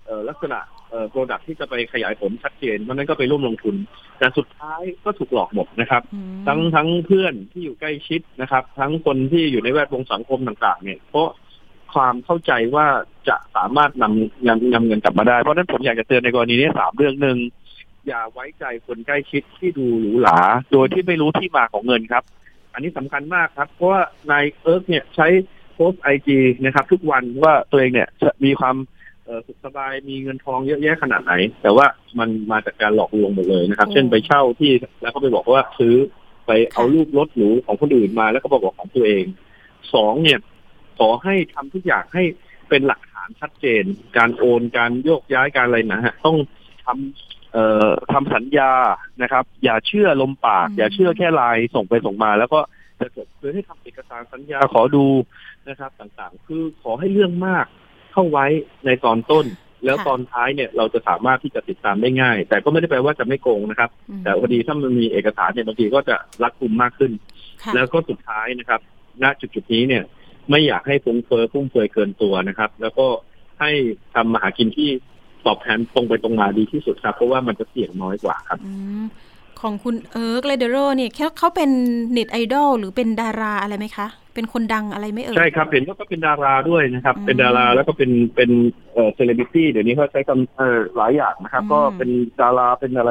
[0.07, 0.59] เอ่อลักษณะ
[0.91, 3.75] เอ่อโปรดักที่จะไปขยายผลชัดเจนมันนั้นก็ไปร่วมลงทุน
[4.19, 6.03] แต่สุดท้ายก็ถูกหลอกหมดนะครับ
[6.47, 11.29] ทั้งทั้งเพื่อนที่อยู่ใกล้ชิดนะครับ ทั้งคนที่อยู่ในแวดวงสังคมต่าง ๆ เนี่ย เพราะ
[11.95, 12.87] ความเข้าใจว่า
[13.29, 17.37] จะสามารถนำนำนำเงินกลับมาได้ เพราะนั้นผมอยากจะเตือนในกรณีนี้สามเรื่องหนึ่ง
[18.07, 20.39] อย่าไว้ใจคนใกล้ชิดที่ดูหรูหรา
[20.73, 22.25] โดยที่ไม่รู้ที่มาของเงินครับ
[22.73, 25.27] อันนี้สำคัญมากครับ เพราะว่านายเอิร์กเนี่ยใช้
[25.75, 28.09] โพสไอจีนะครับ ทุกวันว่าตัวเองเนี่ย
[28.45, 28.77] มีความ
[29.47, 31.33] สุขสบายมีเงินทองเยอะแยะขนาดไหน
[31.63, 31.87] แต่ว่า
[32.19, 35.97] มันมาจากการหลอกลวงหมดเลยนะครับ เช่นไปเช่าที่แล้วก็ไปบอกว่าซื้อ
[36.47, 39.25] ไปเอารูปรถหรูของคนอื่นมาแล้วก็บอกของตัวเอง
[39.95, 40.39] สองเนี่ย
[40.99, 42.25] ขอให้ทำทุกอย่างให้
[42.69, 43.85] เป็นหลักฐานชัดเจน
[44.17, 46.37] การโอนการโยกย้ายการอะไรนะฮะต้อง
[46.85, 47.34] ทำเอ่อ
[48.13, 48.73] ทำสัญญา
[49.23, 52.61] นะครับ อย่าเชื่อลมปาก อย่าเชื่อแค่ไลน์ส่งไปส่งมา แล้วก็
[53.01, 55.07] จะเกิดคือให้ทำเอกสารสัญญาขอดู
[55.69, 57.67] นะครับ ต่างๆ คือขอให้เรื่องมาก
[58.13, 58.47] เข้าไว้
[58.87, 59.47] ในตอนต้น
[59.85, 63.91] แล้วตอนท้ายเนี่ยเราจะสามารถที่จะติดตามได้ง่าย แต่ก็ไม่ได้แปลว่าจะไม่โกงนะครับ
[64.23, 67.13] แต่พอดีถ้ามันมีเอกสารเนี่ยบางทีก็จะรัดกุมมากขึ้น
[67.75, 68.81] แล้วก็สุดท้ายนะครับ
[69.23, 70.05] ณจุดจุดนี้เนี่ย
[70.51, 73.07] ไม่อยากให้ฟุ้งเฟ้อฟุ่มเฟือยเกินตัวนะครับ แล้วก็
[73.61, 73.71] ให้
[74.15, 74.91] ทำมาหากินที่
[75.47, 78.59] ตอบแทนตรงไปตรงมาดีที่สุดครับ เพราะว่ามันจะเสี่ยงน้อยกว่าครับ
[79.61, 81.71] ของคุณเอิร์กเลเดโรเนี่ยเขาเป็น
[82.13, 88.51] เน็ตไอดอลหรือเป็นดาราอะไรไหมคะ เป็นคนดังอะไรไม่เอ่ยใช่ครับเห็นว่าก็เป็นดาราด้วยนะครับ เป็นดาราแล้วก็เป็นเป็น
[88.95, 93.11] เอ่อเซเลบริตี้เดี๋ยวนี้เขาใช้คำเอ่อหลายอย่างนะครับ ก็เป็นดาราเป็นอะไร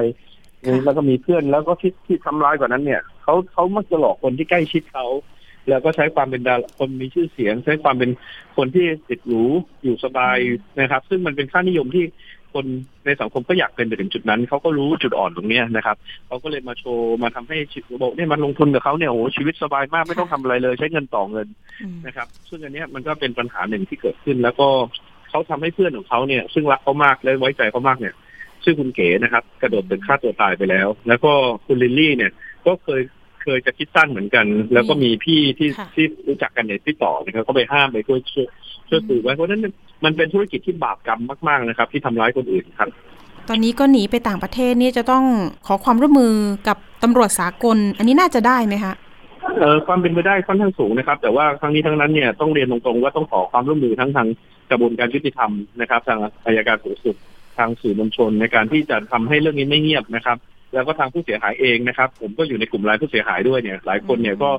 [0.85, 5.05] แล้วก็มีเพื่อนแล้วก็ที่ที่ทำร้ายกว่านั้นเนี่ยเขาเขามักจะหลอกคนที่ใกล้ชิดเขา
[5.69, 8.09] แล้วก็ใช้ความเป็นดาราคนมีชื่อเสียง ใช้ความเป็น
[8.57, 9.43] คนที่ติดหรู
[9.83, 10.37] อยู่สบาย
[10.79, 12.05] นะครับ ซึ่งมันเป็นค่านิยมที่
[12.53, 12.65] คน
[13.05, 15.97] ในสังคมก็อยากเป็นไปถึงจุดนั้นเขาก็รู้จุดอ่อนตรงนี้นะครับ
[16.27, 17.57] เขาก็เลยมาโชว์มาทำให้
[18.01, 21.47] บอกเนี่ยมันลงทุนกับเขาเนี่ยโอ้ชีวิตสบายมากไม่ต้องทำอะไรเลย ใช้เงินต่อเงิน
[22.05, 24.67] นะครับ ซึ่งอันนี้มันก็เป็นปัญหาหนึ่งที่เกิดขึ้น แล้วก็
[25.29, 28.15] เขาทำให้เพื่อนของเขาเนี่ย ซึ่งรักเขามากและไว้ใจเขามากเนี่ย
[28.63, 31.31] ชื่อคุณเก๋นะครับ กระโดดตึกฆ่าตัวตายไปแล้ว แล้วก็
[31.65, 32.31] คุณลิลลี่เนี่ย
[32.65, 33.01] ก็เคย
[33.43, 38.47] เคยจะคิดสั้นเหมือนกัน แล้วก็มีพี่ที่ที่รู้จักกันเนี่ยที่ต่อนะครับก็ไปห้ามไปช่วยช่วย
[38.89, 39.61] ช่วยตือไว้เพราะฉะนั้น
[40.05, 42.89] มันเป็นธุรกิจที่บาปกรรมมาก ๆนะครับ ที่ทำร้ายคนอื่นครับ
[43.49, 45.23] ตอนนี้ก็หนีไปต่างประเทศนี่จะต้อง
[45.67, 46.33] ขอความร่วมมือ
[46.67, 48.93] กับตำรวจสากล อันนี้น่าจะได้ไหมคะ
[49.57, 54.27] เออความเป็นไปได้ค่อนข้างสูงนะครับ แต่ว่าครั้งนี้ทั้งนั้นเนี่ยต้องเรียนตรงๆว่าต้องขอความร่วมมือทั้งทาง
[54.71, 57.15] กระบวนการยุติธรรมนะครับ ทางอายการสูงสุด
[57.57, 60.37] ทางสื่อมวลชนในการที่จะทำให้เรื่องนี้ไม่เงียบนะครับ
[60.73, 64.49] แล้วก็ทางผู้เสียหายเองนะครับ ผมก็อยู่ในกลุ่มรายผู้เสียหายด้วยเนี่ย หลายคนเนี่ยก็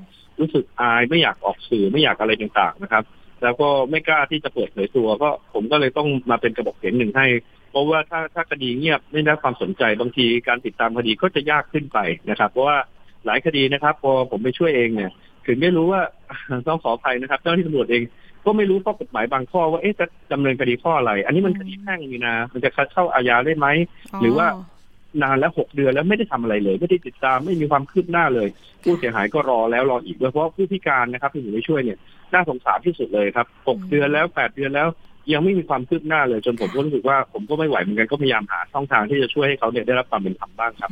[0.41, 3.05] รู้สึกอายไม่อยากออกสื่อไม่อยากอะไรต่างๆนะครับ
[3.43, 7.27] แล้วก็ไม่กล้าที่จะเปิดเผยตัวก็ผมก็เลยต้องมาเป็นกระบอกเสียงหนึ่งให้
[7.71, 11.99] เพราะว่าถ้าถ้าคดีเงียบไม่ได้ความสนใจบางทีการติดตามคดีก็จะยากขึ้นไป
[12.31, 12.79] นะครับ เพราะว่า
[13.27, 15.11] หลายคดีนะครับพอผมไปช่วยเองเนี่ย
[15.47, 16.03] ถึงไม่รู้ว่า
[16.69, 18.03] ต้องขออภัยนะครับ เจ้าที่ตำรวจเอง
[18.45, 23.67] ก็ไม่รู้ข้อกฎหมายบางข้อว่าเอ๊ะจะดำเนินคดีข้ออะไร อันนี้มันคดีแพ่งนี่นะ มันจะเข้าอาญาได้ไหม
[24.21, 24.47] หรือว่า
[25.23, 28.49] นานแล้วหกเดือนแล้วไม่ได้ทำอะไรเลยไม่ได้ติดตามไม่มีความคืบหน้าเลย
[28.83, 31.99] ผู้เสียหายก็รอแล้วรออีกโดยเฉพาะผู้พิการนะครับที่อยู่ในช่วยเนี่ย
[32.33, 34.89] น่าสงสารที่สุดเลยครับหกเดือนแล้วแปดเดือนแล้ว
[35.33, 40.91] ยังไม่มีความคืบหน้าเลยจนผมก็รู้สึกว่าผมก็ไม่ไหวเหมือนกันก็พยายามหาช่องทางที่จะช่วยให้เขาเนี่ยได้รับความเป็นธรรมบ้างครับ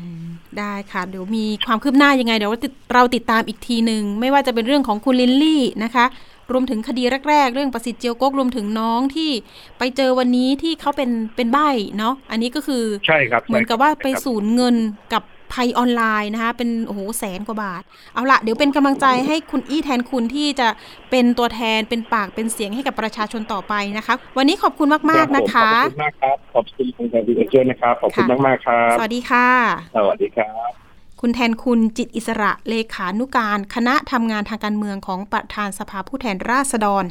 [0.59, 2.53] ได้ค่ะเดี๋ยวมีความคืบหน้ายังไงเดี๋ยว
[2.95, 6.05] เราติดตามอีกทีหนึ่งไม่ว่าจะเป็นเรื่องของคุณลินลี่นะคะ
[6.53, 9.31] รวมถึงคดีแรก ๆ เรื่องประสิทธิ์เจียวกกรวมถึงน้องที่
[9.79, 11.59] ไปเจอวันนี้ที่เขาเป็นเป็นใบ
[11.99, 14.77] เนาะอันนี้ก็คือใช่ครับเหมือนกับว่าไปสูญเงิน
[15.13, 15.23] กับ
[15.53, 17.83] ภัยออนไลน์นะคะ เป็นโอ้โหแสนกว่าบาท
[18.15, 20.69] เอาละเดี๋ยวเป็นกำลังใจให้คุณอี้แทนคุณที่จะ
[21.11, 29.49] เป็นตัวแทนเป็นปากเป็นเสียงให้กับประชาชนต่อไปนะคะ วันนี้ขอบคุณมาก ๆ นะคะ ขอบคุณมากครับ ขอบคุณคุณแทนคุณเจนนะครับ ขอบคุณมาก ๆ ครับ สวัสดีค่ะ
[29.97, 30.92] สวัสดีครับ
[31.25, 37.05] คุณแทนคุณจิตอิสระเลขานุการ คณะทำงานทางการเมืองของประธานสภาผู้แทนราษฎร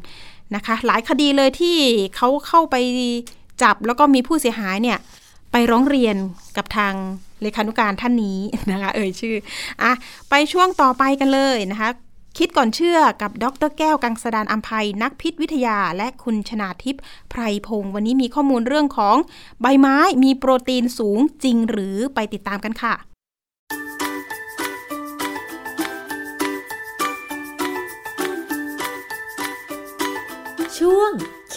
[0.56, 1.78] นะคะ หลายคดีเลยที่
[2.16, 2.76] เขาเข้าไป
[3.62, 4.98] จับแล้วก็มีผู้เสียหายเนี่ย
[5.52, 6.16] ไปร้องเรียน
[6.58, 6.94] กับทาง
[7.42, 8.40] เลขานุการท่านนี้
[8.72, 9.36] นะคะ เอ่ยชื่อ
[9.84, 9.92] อะ
[10.30, 11.90] ไปช่วงต่อไปกันเลยนะคะ
[12.38, 19.16] คิดก่อนเชื่อกับดรแก้วกังสดานอัมภัยนักพิษวิทยา และคุณชนาทิพย์ไพรพงศ์วันนี้มีข้อมูลเรื่องของ
[19.62, 22.96] ใบไม้มีโปรตีนสูงจริงหรือไปติดตามกันค่ะ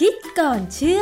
[0.01, 1.01] คิดก่อนเชื่อ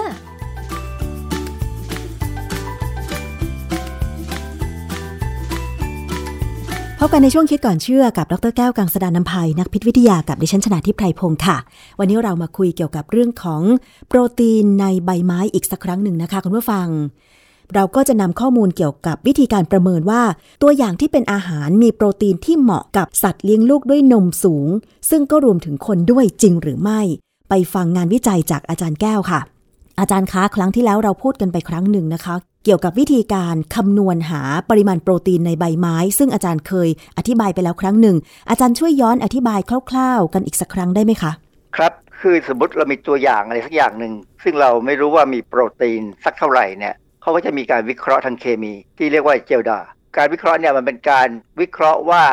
[7.00, 11.58] พบกันในช่วงคิดก่อนเชื่อกับ ดรแก้วกังสดานนภัยนักพิษวิทยากับดิฉันชนาทิพไพรพงศ์ค่ะ
[12.00, 13.62] วันนี้เรามาคุยเกี่ยวกับเรื่องของ
[14.08, 16.88] โปรตีนในใบไม้อีกสักครั้งหนึ่งนะคะคุณผู้ฟัง
[17.74, 20.24] เราก็จะนำข้อมูลเกี่ยวกับวิธีการประเมินว่า
[20.62, 24.68] ตัวอย่างที่เป็นอาหารมีโปรตีนที่เหมาะกับสัตว์เลี้ยงลูกด้วยนมสูง
[25.10, 27.02] ซึ่งก็รวมถึงคนด้วยจริงหรือไม่
[27.56, 29.39] ไปฟังงานวิจัยจากอาจารย์แก้วค่ะ
[29.99, 32.36] อาจารย์คะครั้งที่แล้วเราพูดกันไปครั้งหนึ่งนะคะ
[32.66, 38.18] เกี่ยวกับวิธีการคำนวณหาปริมาณโปรตีนในใบไม้ ซึ่งอาจารย์เคยอธิบายไปแล้วครั้งหนึ่ง
[38.49, 41.32] อาจารย์ช่วยย้อนอธิบายคร่าวๆ กันอีกสักครั้งได้ไหมคะ
[41.78, 49.80] ครับคือสมมติเรามีตัวอย่างอะไรสักอย่างหนึ่งซึ่งเราไม่รู้ว่ามีโปรตีนสักเท่าไหร่เนี่ยเขาก็จะมีการวิเคราะห์ทางเคมี ที่เรียกว่าเจลดา
[50.18, 51.28] การวิเคราะห์เนี่ยมันเป็นการ
[51.62, 52.24] วิเคราะห์ว่า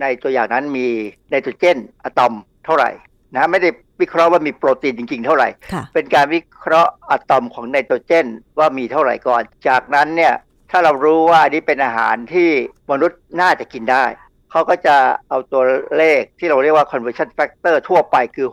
[0.00, 0.86] ในตัวอย่างนั้นมี
[1.30, 2.90] ไนโตรเจนอะตอมเท่าไหร่
[3.34, 3.70] นะไม่ได้
[4.02, 8.26] วิเคราะห์ว่ามีโปรตีนจริง ๆ เท่าไหร่ค่ะเป็นการวิเคราะห์อะตอมของไนโตรเจน
[8.58, 10.34] ว่ามีเท่าไหร่ก่อน จากนั้นเนี่ย
[10.70, 12.48] ถ้าเรารู้ว่าอันนี้เป็นอาหารที่
[12.90, 14.04] มนุษย์น่าจะกินได้
[14.50, 14.96] เขาก็จะ
[15.28, 15.62] เอาตัว
[15.96, 18.48] เลขที่เราเรียกว่า conversion factor ทั่วไปคือ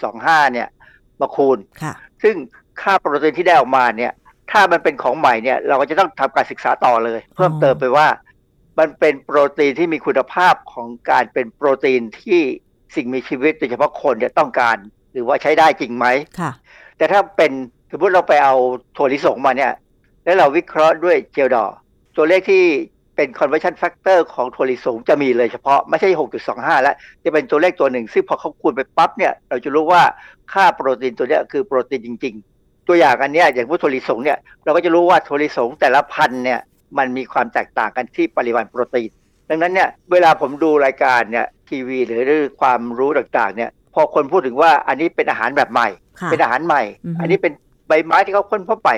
[0.00, 0.68] 6.25 เนี่ย
[1.20, 2.36] มาคูณค่ะซึ่ง
[2.80, 4.12] ค่าโปรตีนที่ได้ออกมาเนี่ย
[4.50, 8.08] ถ้ามันเป็นของใหม่เนี่ยเราก็จะต้องทำการศึกษาต่อเลย เพิ่มเติมไปว่า
[8.78, 12.42] มันเป็นโปรตีนที่มีคุณภาพของการเป็นโปรตีนที่
[12.94, 14.76] สิ่งมีชีวิตโดยเฉพาะคนเนี่ยต้องการ
[15.12, 16.06] หรือว่าใช้ได้จริงไหม
[16.40, 16.52] ค่ะ
[16.96, 17.52] แต่ถ้าเป็น
[17.90, 18.54] สมมติเราไปเอา
[18.96, 19.72] ถั่วลิสงมาเนี่ย
[20.24, 21.64] แล้วเราวิเคราะห์ด้วยเจลดอ
[22.16, 22.64] ตัวเลขที่
[23.16, 26.08] เป็น conversion factor ของถั่วลิสงจะมีเลยเฉพาะไม่ใช่
[26.46, 30.02] 6.25 แล้ว จะเป็นตัวเลขตัวหนึ่ง ซึ่งพอเขาคูณไปปั๊บเนี่ยเราจะรู้ว่า
[30.52, 36.60] ค่าโปรตีนตัวเนี้ยคือโปรตีนจริง ๆ ตัวอย่างอันเนี้ยอย่างพวกถั่วลิสงเนี่ยเราก็จะรู้ว่าถั่วลิสงแต่ละพันธุ์เนี่ย
[36.98, 39.10] มันมีความแตกต่างกันที่ปริมาณโปรตีน
[39.48, 42.20] ดังนั้นเนี่ยเวลาผมดูรายการเนี่ยทีวีหรือ
[42.60, 45.88] ความรู้ต่างๆเนี่ยพอคนพูดถึงว่าอันนี้เป็นอาหารแบบใหม่
[46.20, 47.52] ค่ะเป็นอาหารใหม่อือฮึอันนี้เป็น
[47.88, 48.90] ใบไม้ที่เขาค้นพบไป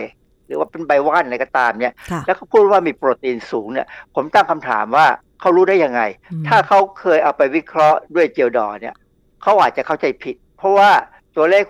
[0.47, 5.07] หรือว่าเป็นใบว่านอะไรก็ตามเนี่ยค่ะแล้วเขาพูดว่ามีโปรตีนสูงเนี่ย ผมตั้งคำถามว่า
[5.41, 6.01] เขารู้ได้ยังไง
[6.33, 8.95] อืมถ้าเขาเคยเอาไปวิเคราะห์ด้วยเจลดอเนี่ย
[9.43, 10.91] เขาอาจจะเข้าใจผิด เพราะว่า
[11.37, 11.65] ตัวเลข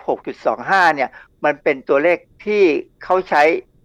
[0.45, 1.09] 6.25 เนี่ย
[1.45, 2.63] มันเป็นตัวเลขที่
[3.03, 3.43] เขาใช้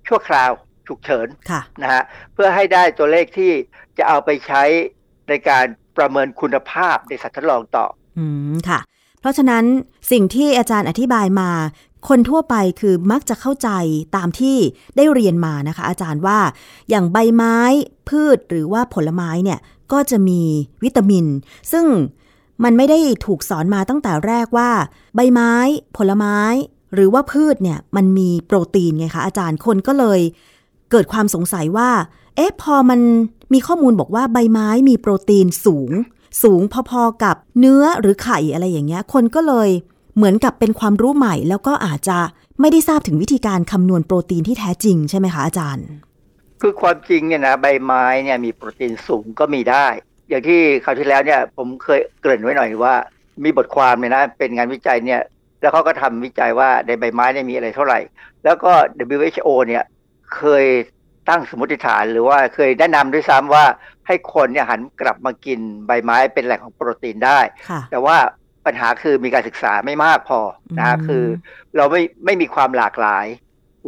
[0.09, 0.51] ชั่วคราว
[0.89, 2.03] ฉุกเฉินค่ะนะฮะ
[2.35, 3.53] เพื่อให้ได้ตัวเลขที่
[4.01, 4.63] จะเอาไปใช้
[5.29, 7.87] ในการประเมินคุณภาพในสัตว์ทดลองต่อ
[8.19, 8.81] อืมค่ะ
[9.21, 9.65] เพราะฉะนั้น
[10.11, 11.51] สิ่งที่อาจารย์อธิบายมา
[12.09, 13.69] คนทั่วไปคือมักจะเข้าใจ
[14.17, 14.57] ตามที่
[14.97, 16.39] ได้เรียนมานะคะ อาจารย์ว่า
[16.91, 17.57] อย่างใบไม้
[18.09, 19.59] พืชหรือว่าผลไม้เนี่ย
[19.93, 20.43] ก็จะมี
[20.85, 21.27] วิตามิน
[21.73, 21.87] ซึ่ง
[22.65, 24.71] มันไม่ได้ถูกสอนมาตั้งแต่แรกว่า
[25.17, 25.53] ใบไม้
[25.97, 26.39] ผลไม้
[26.95, 30.21] หรือว่าพืชเนี่ยมันมีโปรตีนไงคะอาจารย์คนก็เลย
[30.91, 31.91] เกิดความสงสัยว่า
[32.37, 33.01] เอ๊ะพอมัน
[33.53, 35.91] มีข้อมูลบอกว่าใบไม้มีโปรตีนสูง
[36.43, 36.61] สูง
[36.91, 39.69] พอๆกับเนื้อหรือไข่อะไรอย่างเงี้ย คนก็เลย
[40.17, 42.19] เหมือนกับเป็นความรู้ใหม่ แล้วก็อาจจะ
[42.61, 45.87] ไม่ได้ทราบถึงวิธีการคำนวณโปรตีนที่แท้จริงใช่ไหมคะอาจารย์
[46.61, 49.87] คือความจริงเนี่ยนะใบไม้เนี่ยมีโปรตีนสูงก็มีได้
[50.29, 52.95] อย่างที่คราวที่แล้วเนี่ยผมเคยเกริ่นไว้หน่อยว่า
[53.45, 55.21] มีบทความเนี่ยนะเป็นงานวิจัยเนี่ย
[55.61, 57.99] แล้วเขาก็ทำวิจัยว่าในใบไม้เนี่ยมีอะไรเท่าไหร่
[58.45, 58.73] แล้วก็
[59.17, 59.85] WHO เนี่ย
[60.37, 60.65] เคย
[61.29, 63.65] ตั้งสมมติฐานหรือว่าเคยแนะนำด้วยซ้ำว่า
[64.07, 68.17] ให้คนเนี่ยหันกลับมากินใบไม้เป็นแหล่งของโปรตีนได้ค่ะแต่ว่า
[68.67, 70.41] ปัญหาคือมีการศึกษาไม่มากพอ
[70.79, 71.25] นะฮะอืมคือ
[71.77, 73.27] เราไม่ไม่มีความหลากหลาย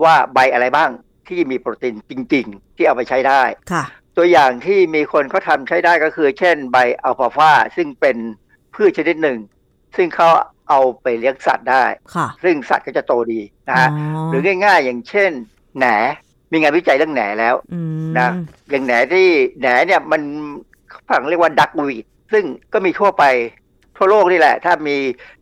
[0.03, 0.91] ว่าใบอะไรบ้าง
[1.28, 3.85] ที่มีโปรตีนจริง ๆ ที่เอาไปใช้ได้ค่ะ
[4.16, 8.16] ตัวอย่างที่มีคนเขาทำใช้ได้ก็คือ เช่นใบอัลฟาฟาซึ่งเป็น
[8.74, 9.39] พืชชนิดหนึ่ง
[9.97, 10.28] ซึ่งเขา
[10.68, 15.30] เอาไปเลี้ยงสัตว์ได้ค่ะซึ่งสัตว์ก็จะโตดีนะฮะอ๋อหรือง่าย ๆ อย่างเช่น
[15.76, 15.87] แหน
[16.53, 18.28] มีงานวิจัยเรื่องแหนแล้วอืมนะ
[18.70, 19.26] อย่างแหนที่
[19.61, 20.22] แหนเนี่ยมัน
[21.11, 23.24] ฝั่งเรียกว่าดักวีดซึ่งก็มีทั่วไป
[23.96, 24.96] ทั่วโลกนี่แหละ ถ้ามี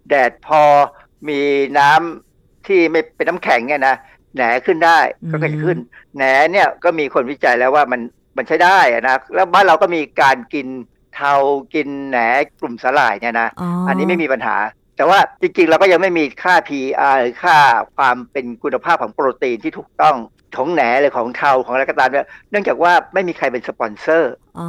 [0.08, 0.62] แดดพอ
[1.28, 1.40] มี
[1.78, 3.96] น้ำที่ไม่เป็นน้ำแข็งเนี่ยนะ
[4.34, 4.98] แหนขึ้นได้
[5.30, 5.78] ก็จะขึ้น
[6.16, 8.00] แหนเนี่ยก็มีคนวิจัยแล้วว่ามัน
[8.36, 10.66] มันใช้ได้อะนะแล้วบ้านเราก็มีการกิน
[11.14, 11.34] เทา
[11.74, 12.18] กินแหน
[12.61, 14.56] กลุ่มสลายเนี่ยนะอ๋ออัอันนี้ไม่มีปัญหา
[14.96, 17.56] แต่ว่าจริงๆ เราก็ยังไม่มีค่า PR หรือค่า
[17.96, 20.16] ความเป็นคุณภาพของโปรตีนที่ถูกต้อง
[20.57, 24.68] ของแหนหรือของเทาของอะไรก็ตามเนี่ยเนื่องจากว่าไม่มีใครเป็นสปอนเซอร์อ๋อ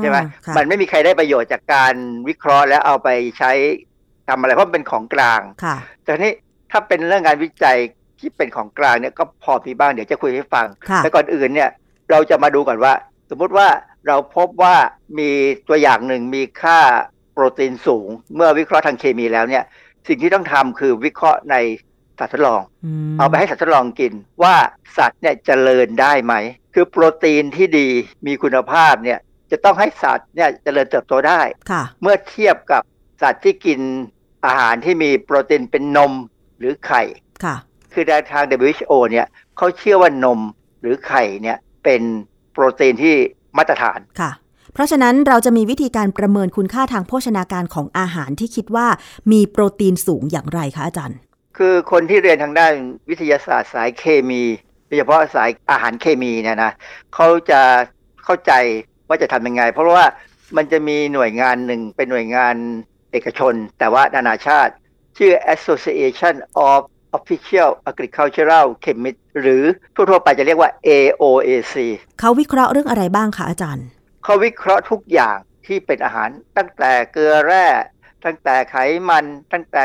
[0.00, 1.94] ใช่ไหมค่ะมันไม่มีใครได้ประโยชน์จากการ
[2.28, 3.52] วิเคราะห์แล้วเอาไปใช้
[4.28, 6.32] ทำอะไรเพราะมันเป็นของกลางค่ะแต่ทีนี้
[6.70, 7.78] ถ้าเป็นเรื่องงานวิจัย
[8.20, 11.70] ที่เป็นของกลางเนี่ยก็พอมีบ้างเดี๋ยวจะคุยให้ฟังค่ะแต่ก่อนอื่นเนี่ย
[12.10, 12.92] เราจะมาดูก่อนว่า
[13.30, 13.68] สมมุติว่า
[14.06, 14.74] เราพบว่า
[15.18, 15.30] มี
[15.68, 16.78] ตัวอย่างหนึ่งมีค่า
[17.32, 19.64] โปรตีนสูง เมื่อวิเคราะห์ทางเคมีแล้วเนี่ย
[20.08, 21.56] สิ่งที่ต้องทำคือวิเคราะห์ใน
[22.18, 22.62] สัตว์ทดลอง
[23.12, 24.54] มเอาไปให้สัตว์ทดลองกินว่า
[24.96, 26.34] สัตว์เนี่ยจเจริญได้ไหม
[26.74, 27.88] คือโปรตีนที่ดี
[28.26, 29.18] มีคุณภาพเนี่ย
[29.50, 31.40] จะต้องให้สัตว์เนี่ยเจริญเติบโตได้
[31.70, 32.82] ค่ะเมื่อเทียบกับ
[33.22, 33.80] สัตว์ที่กิน
[34.46, 36.12] อาหารที่มีโปรตีนเป็นนม
[36.58, 37.02] หรือไข่
[37.44, 37.56] ค่ะ
[37.92, 40.40] คือในทาง WHO เนี่ยเขาเชื่อว่านม
[40.80, 42.02] หรือไข่เนี่ยเป็น
[42.52, 43.14] โปรตีนที่
[43.56, 44.30] มาตรฐานค่ะ
[44.72, 48.86] เพราะฉะนั้นเราจะมีวิธีการประเมินคุณค่าทางโภชนาการของอาหารที่คิดว่า
[49.32, 51.18] มีโปรตีนสูงอย่างไรคะอาจารย์
[51.56, 52.74] คือคนที่เรียนทางด้าน
[53.08, 54.42] วิทยาศาสตร์สายเคมี
[54.86, 56.72] โดยเฉพาะสายอาหารเคมีเนี่ยนะ
[57.14, 57.60] เขาจะ
[58.24, 58.52] เข้าใจ
[59.08, 60.06] ว่าจะทำยังไง เพราะว่า
[60.56, 62.54] มันจะมีหน่วยงานหนึ่งเป็นหน่วยงาน
[63.12, 64.72] เอกชน แต่ว่านานาชาติ
[65.18, 66.34] ชื่อ Association
[66.68, 66.80] of
[67.18, 69.62] Official Agricultural Chemists หรือ
[69.94, 71.74] ทั่วๆไปจะเรียกว่า AOAC
[72.20, 73.86] เขาวิเคราะห์เรื่องอะไรบ้างคะอาจารย์
[74.24, 75.36] เขาวิเคราะห์ทุกอย่าง
[75.66, 77.66] ที่เป็นอาหารตั้งแต่เกลือแร่
[78.24, 78.76] ตั้งแต่ไข
[79.08, 79.82] มัน ตั้งแต่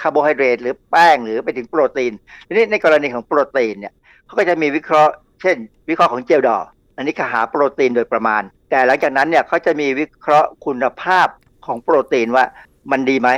[0.00, 2.12] คาร์โบไฮเดรตหรือแป้งหรือไปถึงโปรตีน
[2.46, 3.94] ทีนี้ในกรณีของโปรตีนเนี่ย
[4.26, 5.56] เขาก็จะมีวิเคราะห์ เช่น
[5.88, 11.28] วิเคราะห์ของ Kjeldahl อันนี้ก็หาโปรตีนโดยประมาณ แต่หลังจากนั้นเนี่ยเขาจะมีวิเคราะห์คุณภาพ
[11.66, 12.44] ของโปรตีนว่า
[12.90, 13.30] มันดีไหม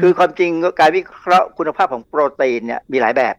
[0.00, 0.50] คือความจริง
[0.80, 3.34] การวิเคราะห์คุณภาพของโปรตีนเนี่ยมีหลายแบบ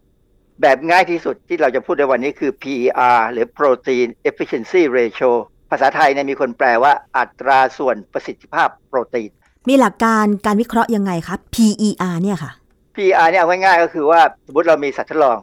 [0.62, 5.30] แบบง่ายที่สุดที่เราจะพูดในวันนี้คือ PER หรือ Protein Efficiency Ratio
[5.70, 9.30] ภาษาไทยเนี่ยมีคนแปลว่าอัตราส่วนประสิทธิภาพโปรตีน
[9.68, 12.50] มีหลักการการวิเคราะห์ยังไงคะ PER เนี่ยค่ะ
[12.94, 15.38] PER เนี่ยเอาง่ายๆก็คือว่าสมมติเรามีสัตว์ทดลอง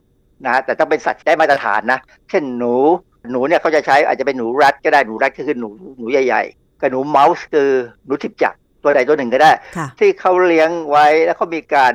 [0.46, 2.74] นะฮะแต่ต้องเป็นสัตว์ที่ได้มาตรฐานนะ เช่นหนู
[3.32, 7.70] หนูเนี่ยเขาจะใช้อาจจะเป็นหนูรัดก็ได้หนูรัดก็คือหนูหนูใหญ่ๆกับหนูเมาส์คือ
[8.06, 11.94] หนูทิบจักรตัวใดตัวหนึ่งก็ได้ค่ะที่เขาเลี้ยงไว้แล้วเขามีการ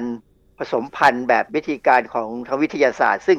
[0.58, 3.38] ผสมพันธุ์แบบวิธีการของทางวิทยาศาสตร์ ซึ่ง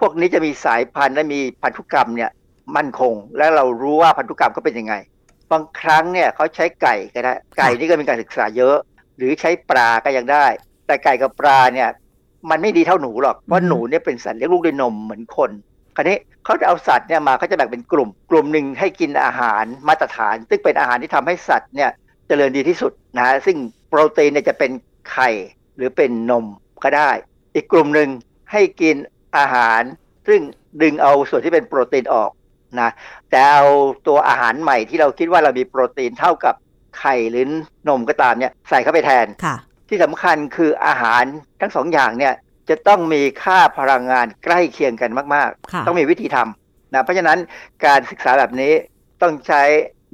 [0.00, 2.30] พวกนี้จะมีสายพันธุ์และมีพันธุกรรมเนี่ย
[2.76, 4.94] มั่นคง และเรารู้ว่าพันธุกรรมเขาเป็นยังไง
[5.52, 8.76] บางครั้งเนี่ยเขาใช้ไก่ก็ได้ไก่นี่ก็มีการศึกษาเยอะ
[9.16, 10.46] หรือใช้ปลาก็ยังได้
[10.92, 11.88] แต่ไก่กับปลาเนี่ย
[12.50, 15.50] มันไม่ดีเท่าหนูหรอกเพราะหนูเนี่ยเป็นสัตว์เลี้ยงลูกด้วยนมเหมือนคน
[15.96, 21.90] คราวนี้เขาจะเอาสัตว์เนี่ยมาเขาจะแบ่งเป็นกลุ่ม กลุ่มหนึ่งให้กินอาหารมาตรฐาน ซึ่งเป็นอาหารที่ทำให้สัตว์เนี่ย
[22.26, 23.56] เจริญดีที่สุดนะฮะซึ่ง
[23.88, 24.70] โปรตีนเนี่ยจะเป็น
[25.10, 25.30] ไข่
[25.76, 26.44] หรือเป็นนม
[26.84, 27.10] ก็ได้
[27.54, 28.08] อีกกลุ่มหนึ่ง
[28.52, 28.96] ให้กิน
[29.36, 29.82] อาหาร
[30.28, 30.40] ซึ่ง
[30.82, 32.30] ดึงเอาส่วนที่เป็นโปรตีนออก
[32.80, 32.90] นะ
[33.30, 33.64] แต่เอา
[34.06, 36.54] ตัวอาหารใหม่ที่เราคิดว่าเรามีโปรตีนเท่ากับ
[36.98, 37.46] ไข่หรือ
[37.88, 39.56] นมก็ตามเนี่ยใส่เข้าไปแทนค่ะ
[39.92, 41.24] ที่สำคัญคืออาหาร
[41.60, 42.34] ทั้งสองอย่างเนี่ย
[42.70, 47.38] จะต้องมีค่าพลังงานใกล้เคียงกันมากค่ะๆต้องมีวิธีทำนะเพราะฉะนั้น
[47.84, 48.72] การศึกษาแบบนี้
[49.22, 49.62] ต้องใช้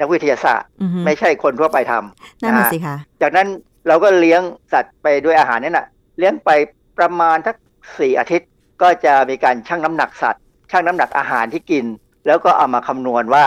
[0.00, 3.48] นักวิทยาศาสตร์อือฮึไม่ใช่คนทั่วไปทำนั่นน่ะสิคะจากนั้น
[3.88, 5.86] เราก็เลี้ยงสัตว์ไปด้วยอาหารนั่นน่ะ
[6.18, 6.50] เลี้ยงไป
[6.98, 7.56] ประมาณทัก
[7.98, 8.48] สี่อาทิตย์
[8.82, 11.84] ก็จะมีการชั่งน้ำหนักสัตว์ชั่งน้ำหนักอาหารที่กิน
[12.26, 13.44] แล้วก็เอามาคำนวณว่า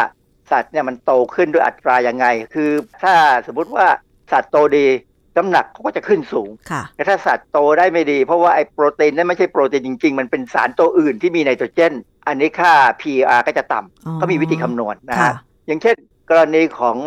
[0.51, 2.71] สัตว์เนี่ยมันโตขึ้นด้วยอัตรายังไง คือ
[3.03, 3.13] ถ้า
[3.47, 3.88] สมมุติว่า
[4.32, 4.88] สัตว์โตดี
[5.38, 11.93] น้ำหนักเขาก็จะขึ้นสูงค่ะแต่ถ้าสัตว์โตได้ไม่ดี เพราะว่าไอ้โปรตีนนั่นไม่ใช่โปรตีนจริง ๆ มันเป็นสารตัวอื่นที่มีไนโตรเจน
[12.27, 15.36] อันนี้ค่า PR ก็จะต่อ๋อำเขามีวิธีคำนวณนะค่ะฮะ
[15.67, 15.95] อย่างเช่น
[16.29, 16.97] กรณีของ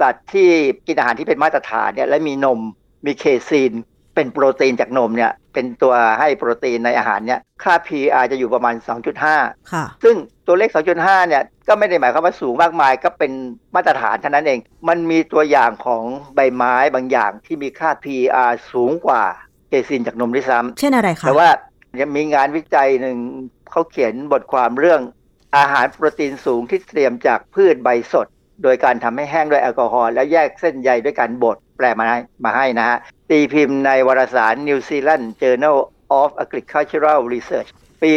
[0.00, 0.48] สัตว์ที่
[0.86, 2.60] กินอาหารที่เป็นมาตรฐานเนี่ยและมีนม
[3.06, 3.72] มีเคซีน
[4.16, 8.74] เป็นโปรตีนจากนมเนี่ยเป็นตัวให้โปรตีนในอาหารเนี่ยค่า PR จะอยู่ประมาณ
[9.22, 13.32] 2.5 ค่ะ ซึ่งตัวเลข 2.5 เนี่ยก็ไม่ได้หมายความว่าสูงมากมายก็เป็น
[13.74, 16.04] มาตรฐานเท่านั้นเอง มันมีตัวอย่างของ
[16.34, 19.22] ใบไม้บางอย่างที่มีค่า PR สูงกว่า
[19.68, 21.48] เกซินจากนมด้วยซ้เช่นอะไรำคะแต่ว่า
[22.00, 23.18] ยังมีงานวิจัยหนึ่ง
[23.70, 25.00] เขาเขียนบทความเรื่อง
[25.56, 28.26] อาหารโปรตีนสูงที่เตรียมจากพืชใบสด
[28.62, 32.98] โดยการทำให้แห้งด้วยแอลกอฮอล์แล้วแยกเส้นใยด้วยการบดแปลมาให้มาให้นะฮะ
[33.30, 35.78] ตีพิมพ์ในวารสาร New Zealand Journal
[36.20, 37.68] of Agricultural Research
[38.02, 38.12] ปี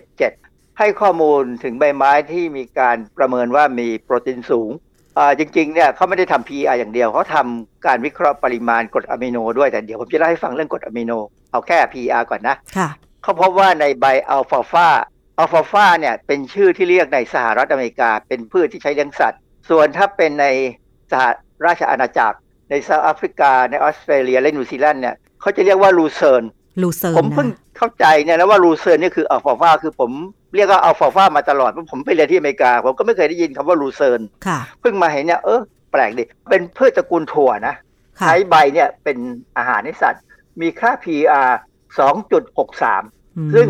[0.00, 4.70] 1977 ให้ข้อมูลถึงใบไม้ที่มีการประเมินว่ามีโปรตีนสูง
[5.18, 11.12] อ่าจริงๆเนี่ยเขาไม่ได้ทำ PR อย่างเดียวเขาทำการวิเคราะห์ปริมาณกรดอะมิโนด้วยแต่เดี๋ยวผมจะเล่าให้ฟังเรื่องกรดอะมิโน
[11.50, 12.88] เอาแค่ PR ก่อนนะค่ะ
[13.22, 14.88] เขาพบว่าในใบอัลฟาฟา
[15.38, 20.46] อัลฟาฟาเนี่ยเป็นชื่อที่เรียกในสหรัฐอเมริกา เป็นพืชที่ใช้เลี้ยงสัตว์ ส่วนถ้าเป็นใน
[21.10, 21.24] สห
[21.66, 22.38] ราชอาณาจักร
[22.70, 26.42] ในเซาท์แอฟริกา ในออสเตรเลียและนิวซีแลนด์เนี่ยเขาจะเรียกว่า lucerne
[26.82, 30.10] lucerne ผมเพิ่งนะเข้าใจเนี่ยนะว่า lucerne นี่คือ alfalfa คือผม
[30.56, 35.60] เรียกว่า alfalfa มาตลอดเพราะผมไปเรียนที่อเมริกา ผมก็ไม่เคยได้ยินคำว่า lucerne ค่ะเพิ่งมาเห็นเนี่ยเออ
[35.92, 37.74] แปลกดิเป็นพืชตระกูลถั่วนะ
[38.18, 39.16] ค่ะใช้ใบเนี่ยเป็น
[39.56, 40.22] อาหารให้สัตว์
[40.60, 41.50] มีค่า PER
[41.98, 43.66] 2.63อืมซึ่ง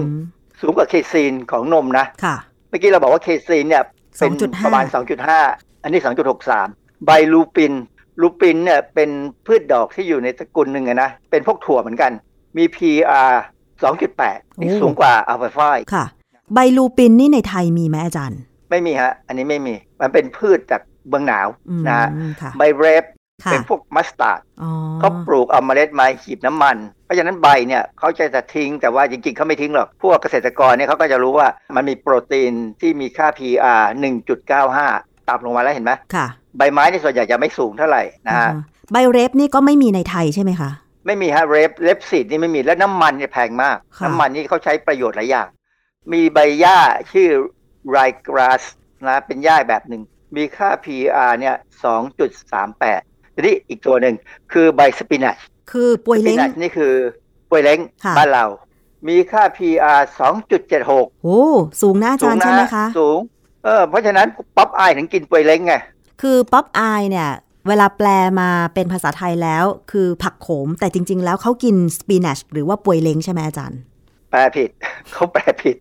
[0.61, 2.37] สูงกว่าเคซีนของนมนะค่ะ
[2.69, 3.85] เมื่อกี้เราบอกว่าเคซีนเนี่ย
[4.19, 4.85] เป็น2.5ประมาณ
[5.27, 6.03] 2.5 อันนี้
[6.53, 7.73] 2.63 ใบลูปิน
[8.21, 9.11] ลูปินเนี่ยเป็น
[9.47, 12.13] พืชดอกที่อยู่ในตระกูลหนึ่งอะนะ เป็นพวกถั่วเหมือนกัน
[12.57, 13.33] มี PR
[13.95, 16.05] 2.8 นี่โอ้สูงกว่าอัลฟาฟาค่ะ
[16.55, 22.09] ใบลูปินนี่ในไทยมีไหมอาจารย์ ไม่มีฮะ อันนี้ไม่มี มันเป็นพืชจากเมืองหนาวอืมนะฮะ
[22.41, 23.05] ค่ะใบเรฟ
[23.45, 24.71] ค่ะเป็นพวกมัสตาร์ดอ๋อ
[25.01, 33.83] เขาปลูกเอาเมล็ดมาหีบน้ำมัน เพราะฉะนั้นใบเนี่ยเขาจะจะทิ้งแต่ว่าจริงๆเขาไม่ทิ้งหรอก พวกเกษตรกรเนี่ยเขาก็จะรู้ว่ามันมีโปรตีนที่มีค่า PER
[34.35, 36.27] 1.95 ต่ำลงมาแล้วเห็นไหมค่ะ
[36.59, 38.53] ใบไม้ในส่วนใหญ่จะไม่สูงเท่าไหร่นะฮะอ่า
[38.93, 40.71] ใบ rape นี่ก็ไม่มีในไทยใช่ไหมคะ
[41.07, 45.49] ไม่มีฮะ rape rapeseed นี่ไม่มีและน้ำมันเนี่ยแพงมากค่ะน้ำมันนี่เขาใช้ประโยชน์หลายอย่าง
[46.13, 46.79] มีใบหญ้า
[47.13, 47.29] ชื่อ
[47.91, 48.63] ryegrass
[49.07, 50.03] นะเป็นหญ้าแบบหนึ่ง
[50.37, 51.57] มีค่า PR เนี่ย
[52.25, 54.15] 2.38ทีนี้อีกตัวหนึ่ง
[54.53, 55.37] คือใบ spinach
[55.73, 56.93] คือปวยเล้ง spinach นี่คือ
[57.51, 58.47] ปวยเล้งค่ะบ้านเรา
[59.09, 60.01] มีค่า PER
[60.63, 61.41] 2.76 โอ้
[61.83, 63.19] สูงนะอาจารย์ใช่ไหมคะ สูง
[63.67, 65.75] เออเพราะฉะนั้นป๊อปอายถึงกินปวยเล้งไง
[66.23, 67.31] คือป๊อปอายเนี่ย
[67.69, 68.09] เวลาแปล
[68.41, 73.81] มาเป็นภาษาไทยแล้ว คือผักโขม แต่จริง ๆ แล้วเขากิน spinach หรือว่าปวยเล้งใช่ไหมอาจารย์
[74.31, 74.71] แปลผิด
[75.13, 75.77] เขาแปลผิด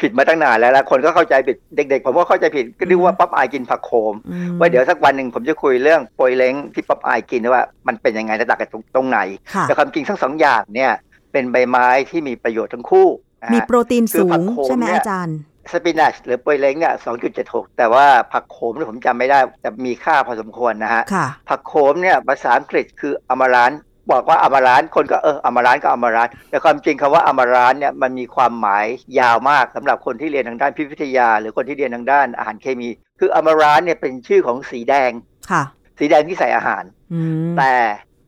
[0.00, 9.18] ผิดมาตั้งนานแล้วแล้วคนก็เข้าใจผิดเด็ก ๆ ผมก็เข้าใจผิดก็นึกว่าป๊อปอายกินผักโขมอืมว่าเดี๋ยวสักวันหนึ่งผมจะคุยเรื่องปวยเล้งที่ป๊อปอายกินว่ามันเป็นยังไงและต่างกันตรงตรงไหน
[9.54, 10.92] ค่ะแต่ความจริงทั้งสองอย่างเนี่ย
[11.32, 13.06] เป็นใบไม้ที่มีประโยชน์ทั้งคู่
[13.42, 15.38] นะฮะมีโปรตีนคือสูผังกโขมใช่ไหมเนี่ยอาจารย์
[15.72, 16.94] สปินัชหรือป่วยเล้งเนี่ย
[17.34, 23.72] 2.76 แต่ว่าผักโขมเนี่ยผมจำไม่ได้ แต่มีค่าพอสมควรนะฮะค่ะผักโขมเนี่ยภาษาอังกฤษคืออมาราน
[24.10, 28.86] บอกว่าอมารานคนก็เอออมารานก็อมารานแต่ความจริงคำว่าอมารานเนี่ยมันมีความหมาย
[29.20, 32.88] ยาวมากสำหรับคนที่เรียนทางด้านพิพิธยา หรือคนที่เรียนทางด้านอาหารเคมี
[33.20, 35.10] คืออมารานเนี่ยเป็นชื่อของสีแดง
[35.50, 35.62] ค่ะ
[35.98, 37.74] สีแดงที่ใส่อาหารอืมแต่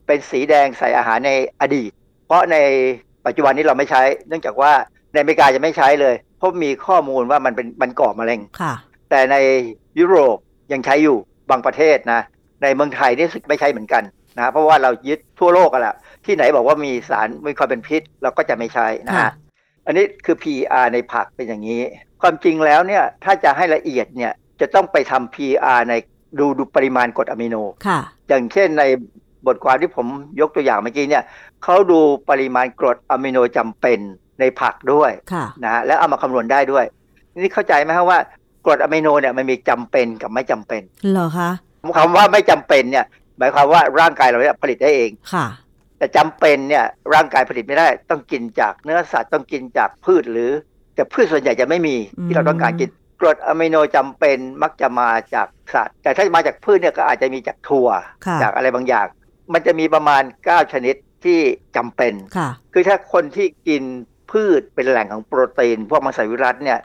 [0.07, 1.31] เป็นสีแดงใส่อาหารใน
[1.61, 1.91] อดีต
[2.27, 2.57] เพราะใน
[3.25, 4.71] ปัจจุบันนี้เราไม่ใช้ เนื่องจากว่า
[5.13, 8.73] ในอเมริกาจะไม่ใช้เลย เพราะมีข้อมูลว่ามันเป็นมันก่อมะเร็งค่ะ
[9.09, 9.35] แต่ใน
[9.99, 10.37] ยุโรป
[10.71, 11.17] ยังใช้อยู่
[11.49, 12.21] บางประเทศนะ
[12.63, 14.03] ในเมืองไทยนี่รู้สึกไม่ใช่เหมือนกัน
[14.37, 19.31] นะเพราะว่าเรายึดทั่วโลกกันแหละที่ไหนบอกว่ามีสารมีความเป็นพิษ เราก็จะไม่ใช้นะค่ะฮะ
[19.85, 21.81] อันนี้คือ PR ในผักเป็นอย่างนี้
[22.21, 24.31] ความจริงแล้วเนี่ยถ้าจะให้ละเอียดเนี่ย
[24.61, 25.93] จะต้องไปทำ PR ใน
[26.39, 27.55] ดูดูปริมาณกรดอะมิโน
[27.87, 28.83] ค่ะ อย่างเช่นใน
[29.47, 30.07] บทความที่ผม
[30.41, 31.23] ยกตัวอย่างเมื่อกี้เนี่ย
[31.63, 33.99] เขาดูปริมาณกรดอะมิโนจำเป็น
[34.39, 36.85] ในผักด้วยค่ะนะฮะแล้วเอามาคำนวณได้ด้วย
[37.37, 38.19] นี่เข้าใจไหมครับว่า
[38.65, 41.49] กรดอะมิโนเนี่ยมันมีจำเป็นกับไม่จำเป็นเหรอคะ
[41.97, 43.05] คำว่าไม่จำเป็นเนี่ย
[43.37, 45.47] หมายความว่าร่างกายเราเนี่ยผลิตได้เองค่ะ
[45.97, 50.51] แต่จำเป็นเนี่ยร่างกายผลิตไม่ได้ ต้องกินจากเนื้อสัตว์ต้องกินจากพืชหรือ
[50.95, 52.89] แต่พืชส่วนใหญ่จะไม่มีอืมที่เราต้องการกิน
[53.21, 57.89] กรดอะมิโนจำเป็นมักจะมาจากสัตว์ แต่ถ้ามาจากพืชเนี่ยก็อาจจะมีจากถั่ว
[58.25, 59.07] ค่ะจากอะไรบางอย่าง
[59.53, 61.39] มันจะมีประมาณ 9 ชนิดที่
[61.77, 63.83] จำเป็นค่ะคือถ้าคนที่กิน
[64.31, 66.79] พืชเป็นแหล่งของโปรตีน พวกมังสวิรัตเนี่ย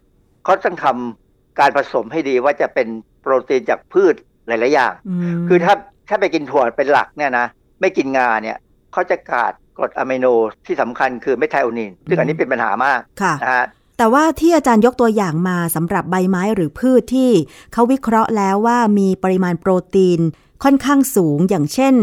[0.45, 2.89] เขาต้องทำการผสมให้ดีว่าจะเป็น
[3.21, 4.15] โปรตีนจากพืช
[4.47, 5.75] หลาย ๆ อย่างอืมคือถ้า
[6.09, 7.47] ถ้าไปกินถั่วเป็นหลักเนี่ยนะ
[7.81, 8.57] ไม่กินงาเนี่ย
[8.93, 10.27] เขาจะขาดกรดอะมิโน
[10.67, 13.67] ที่สำคัญคือเมทไทโอนินซึ่งอันนี้เป็นปัญหามากค่ะนะฮะ
[13.99, 17.31] แต่ว่าที่อาจารย์ยกตัวอย่างมาสำหรับใบไม้หรือพืชที่
[17.73, 20.21] เขาวิเคราะห์แล้วว่ามีปริมาณโปรตีน
[20.65, 21.95] ค่อนข้างสูงอย่างเช่น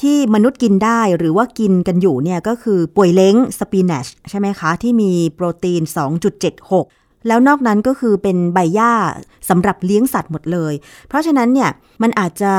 [0.00, 5.82] ที่มนุษย์กินได้หรือว่ากินกันอยู่เนี่ยก็คือป่วยเล้งสปีนัชใช่ไหมคะ ที่มีโปรตีน
[6.54, 8.92] 2.76 แล้วนอกนั้นก็คือเป็นใบหญ้า
[9.48, 10.74] สำหรับเลี้ยงสัตว์หมดเลย
[11.08, 11.70] เพราะฉะนั้นเนี่ย
[12.02, 12.54] มันอาจจะ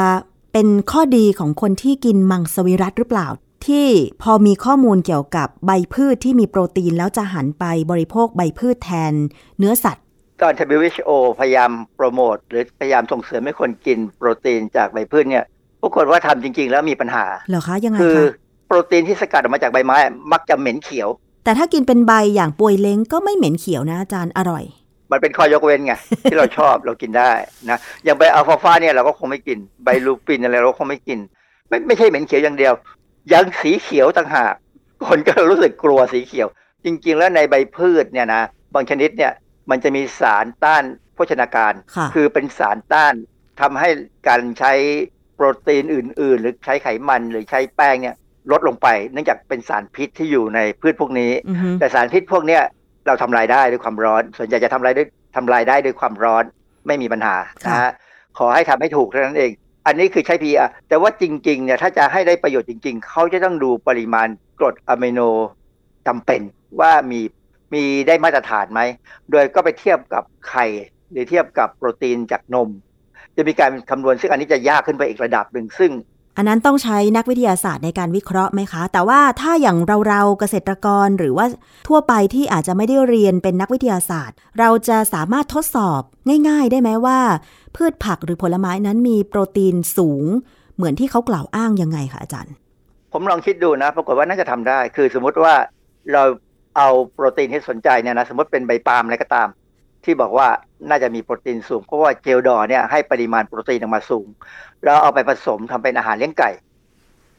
[0.54, 3.28] เป็นข้อดีของคนที่กินมังสวิรัตหรือเปล่า
[3.68, 3.88] ที่
[4.22, 9.14] พอมีข้อมูลเกี่ยวกับใบพืชที่มีโปรตีนแล้วจะหันไปบริโภคใบพืชแทน
[9.58, 10.03] เนื้อสัตว์
[10.44, 15.46] ตอน WHO พยายามโปรโมทหรือพยายามส่งเสริมให้คนกินโปรตีนจากใบพืชเนี่ย
[15.82, 19.98] ปรากฏว่าทำจริง ๆ แล้วมีปัญหาเหรอคะยังไงคือคะโปรตีนที่สกัดออกมาจากใบไม้
[20.32, 21.10] มักจะเหม็นเขียว
[21.44, 24.64] แต่ถ้ากินเป็นใบอย่างป่วยเล้งก็ไม่เหม็นเขียวนะอาจารย์อร่อย
[25.12, 27.32] มันเป็นข้อยกเว้นไงที่เราชอบเรากินได้
[27.70, 31.20] นะอย่างใบอัลฟาฟาเนี่ยเราก็คงไม่กินใบลูปินอะไรเราก็คงไม่กิน
[31.68, 32.74] ไม่ไม่ใช่เหม็นเขียวอย่างเดียว
[33.34, 34.54] ยังสีเขียวต่างหาก
[35.08, 36.48] คนก็รู้สึกกลัวสีเขียว
[36.86, 38.42] จริง ๆ แล้วในใบพืชเนี่ยนะ
[38.74, 39.32] บางชนิดเนี่ย
[39.70, 40.84] มันจะมีสารต้าน
[41.16, 43.14] โภชนาการค่ะคือเป็นสารต้าน
[43.62, 43.90] ทำให้
[44.28, 44.74] การใช้
[45.36, 48.16] โปรตีนอื่น ๆ หรือใช้ไขมันหรือใช้แป้งเนี่ย
[48.52, 52.62] ลดลงไป เนื่องจากเป็นสารพิษที่อยู่ในพืชพวกนี้อือฮึแต่สารพิษพวกเนี้ย
[53.08, 56.44] เราทำลายได้ด้วยความร้อน ส่วนใหญ่จะทำลายด้วยทำลายได้ด้วยความร้อน
[56.88, 57.36] ไม่มีปัญหา
[57.68, 57.92] นะฮะ
[58.38, 59.52] ขอให้ทำให้ถูกเท่านั้นเอง
[59.88, 64.28] อันนี้คือใช้ PR แต่ว่าจริงๆเนี่ยถ้าจะให้ได้ประโยชน์จริง ๆ เขาจะต้องดูปริมาณ
[64.60, 65.20] กรดอะมิโน
[66.08, 66.42] จำเป็น
[66.80, 67.20] ว่ามี
[67.74, 68.82] มีได้มาตรฐานไหม
[69.32, 70.66] โดยก็ไปเทียบกับไข่
[71.12, 72.70] หรือเทียบกับโปรตีนจากนม
[73.38, 75.92] จะมีการคำนวณซึ่งอันนี้จะยากขึ้นไปอีกระดับหนึ่งซึ่ง
[76.38, 81.46] อันนั้นต้องใช้นักวิทยาศาสตร์ในการวิเคราะห์ไหมคะ แต่ว่าถ้าอย่างเราๆเกษตรกรหรือว่า
[81.88, 86.02] ทั่วไปที่อาจจะไม่ได้เรียนเป็นนักวิทยาศาสตร์ เราจะสามารถทดสอบ
[86.48, 87.20] ง่าย ๆ ได้ไหมว่า
[87.76, 90.24] พืชผักหรือผลไม้นั้นมีโปรตีนสูง
[90.76, 92.54] เหมือนที่เขากล่าวอ้างยังไงคะอาจารย์
[93.14, 95.54] ผมลองคิดดูนะ ปรากฏว่าน่าจะทำได้ คือสมมุติว่า
[96.14, 96.24] เรา
[96.78, 99.48] เอาโปรตีนที่สนใจเนี่ยนะสมมติเป็นใบปาล์มอะไรก็ตาม
[100.04, 100.48] ที่บอกว่า
[100.90, 104.28] น่าจะมีโปรตีนสูง เพราะว่าเจลดอเนี่ยให้ปริมาณโปรตีนออกมาสูง
[104.84, 106.52] เราเอาไปผสมทำเป็นอาหารเลี้ยงไก่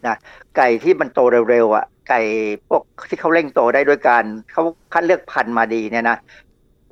[0.07, 0.17] นะ
[0.57, 1.21] ไก่ที่มันโต
[1.51, 2.21] เร็วๆอะไก่
[2.69, 4.63] พวกที่เขาเร่งโตได้ด้วยการเขา
[4.93, 6.17] คัดเลือกพันธุ์มาดีเนี่ยนะ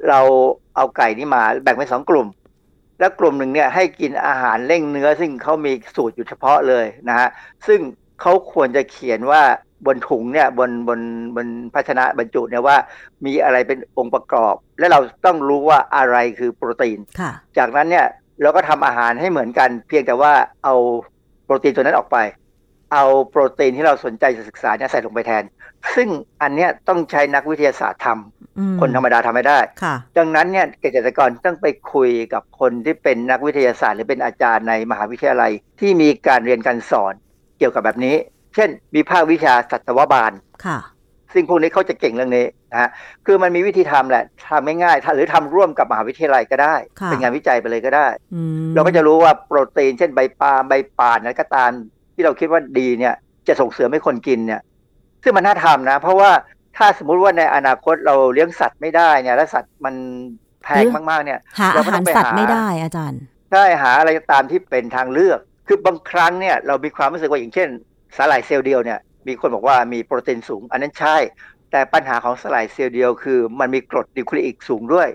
[0.09, 0.21] เรา
[0.77, 2.27] เอาไก่นี้มาแบ่งเป็นสองกลุ่ม
[2.99, 7.29] แล้วกลุ่มหนึ่งเนี่ยให้กินอาหารเร่งเนื้อซึ่งเขามีสูตรอยู่เฉพาะเลยนะฮะ
[7.67, 7.81] ซึ่ง
[8.23, 9.43] เขาควรจะเขียนว่า
[9.87, 11.01] บนถุงเนี่ยบนบน
[11.37, 12.77] บนภาชนะบรรจุเนี่ยว่า
[13.27, 18.07] มีอะไรเป็นองค์ประกอบ และเราต้องรู้ว่าอะไรคือโปรตีนค่ะจากนั้นเนี่ย
[18.43, 20.33] เราก็ทำอาหารให้เหมือนกัน เพียงแต่ว่า
[20.65, 20.75] เอา
[21.45, 22.19] โปรตีนตัวนั้นออกไป
[22.93, 25.45] เอาโปรตีนที่เราสนใจจะศึกษาเนี่ยใส่ลงไปแทน
[25.95, 26.09] ซึ่ง
[26.43, 38.17] อันเนี้ยต้องใช้นักวิทยาศาสตร์ทำอืมคนธรรมดาทำไม่ได้ค่ะดังนั้นเนี่ยเกษตรกรต้องไปคุยกับคนที่เป็นนักวิทยาศาสตร์ หรือเป็นอาจารย์ในมหาวิทยาลัยที่มีการเรียนการสอนเกี่ยวกับแบบนี้
[38.55, 40.33] เช่น มีภาควิชาสัตวบาล
[40.67, 40.79] ค่ะ
[41.33, 42.91] ซึ่งพวกนี้เขาจะเก่งเรื่องนี้นะฮะ
[43.27, 51.71] คือมันมีวิธีทำแหละทำไม่ง่ายๆหรือทำร่วมกับมหาวิทยาลัยก็ได้ค่ะเป็นงานวิจัยไปเลยก็ได้อืมเราก็จะรู้ว่าโปรตีน เช่นใบปาล์มใบป่านอะไรก็ตาม
[52.15, 53.15] ที่เราคิดว่าดีเนี่ย
[53.49, 54.61] จะส่งเสริมให้คนกินเนี่ย
[55.23, 56.31] ซึ่งมันน่าทำนะ เพราะว่า
[56.77, 59.95] ถ้าสมมุติว่าในอนาคตเราเลี้ยงสัตว์ไม่ได้เนี่ย แล้วสัตว์มัน
[60.63, 63.21] แพงมากๆเนี่ย หาเราอาก็หาต้รองไปสัตว์หาไม่ได้อาจารย์
[63.53, 67.69] ใช่หาอะไรก็ตามที่เป็นทางเลือก คือบางครั้งเนี่ยเรามีความรู้สึกว่าอย่างเช่น
[68.17, 68.99] สาหร่ายเซลล์เดียวเนี่ย
[69.29, 71.17] มีคนบอกว่ามีโปรตีนสูง อันนั้นใช่
[71.71, 75.09] แต่ปัญหาของสาหร่ายเซลล์เดียวคือ มันมีกรดนิวคลีอิกสูงด้วย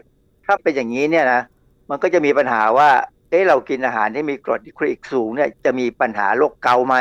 [0.46, 1.42] ถ้าเป็นอย่างนี้เนี่ยนะ
[1.90, 2.90] มันก็จะมีปัญหาว่า
[3.30, 6.96] เอ๊ะเรากินอาหารที่มีกรดนิวคลีอิกสูงเนี่ยจะมีปัญหาโรคเกาต์ไหม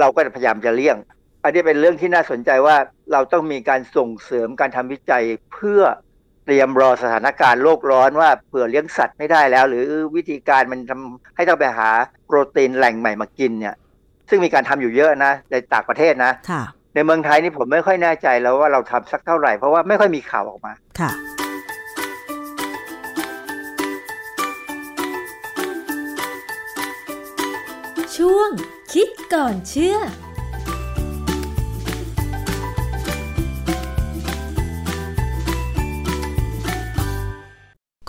[0.00, 0.96] เราก็พยายามจะเลี่ยง
[1.44, 2.76] อันนี้เป็นเรื่องที่น่าสนใจว่า
[3.12, 5.82] เราต้องมีการส่งเสริมการทำวิจัยเพื่อ
[6.50, 9.84] ตรียมรอสถานการณ์โลกร้อนว่าเผื่อเลี้ยงสัตว์ไม่ได้แล้ว หรือ
[10.16, 11.88] วิธีการมันทำให้ต้องไปหา
[12.26, 13.74] โปรตีนแหล่งใหม่มากินเนี่ย
[14.28, 16.62] ซึ่งมีการทำอยู่เยอะนะในต่างประเทศนะค่ะ
[16.94, 21.10] ในเมืองไทยนี่ผมไม่ค่อยแน่ใจแล้วว่าเราทำสักเท่าไหร่เพราะว่าไม่ค่อยมีข่าวออกมาค่ะ
[28.16, 28.50] ช่วง
[28.92, 29.96] คิดก่อนเชื่อ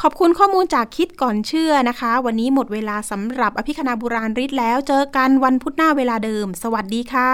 [0.01, 7.33] ขอบคุณข้อมูลจากคิดก่อนเชื่อนะคะ วันนี้หมดเวลาสำหรับอภิคณาบุราริศแล้ว เจอกันวันพุธหน้าเวลาเดิม สวัสดีค่ะ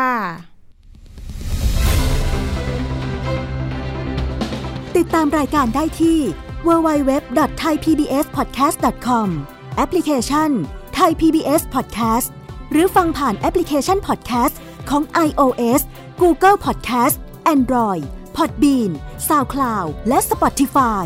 [4.98, 6.20] ติดตามรายการได้ที่
[6.68, 9.28] www.thaipbspodcast.com
[9.76, 10.50] แอปพลิเคชัน
[11.00, 12.28] Thai PBS Podcast
[12.72, 14.56] หรือฟังผ่านแอปพลิเคชัน Podcast
[14.90, 15.82] ของ iOS
[16.22, 17.16] Google Podcast
[17.56, 18.04] Android
[18.38, 18.92] Podbean
[19.28, 21.06] SoundCloud และ Spotify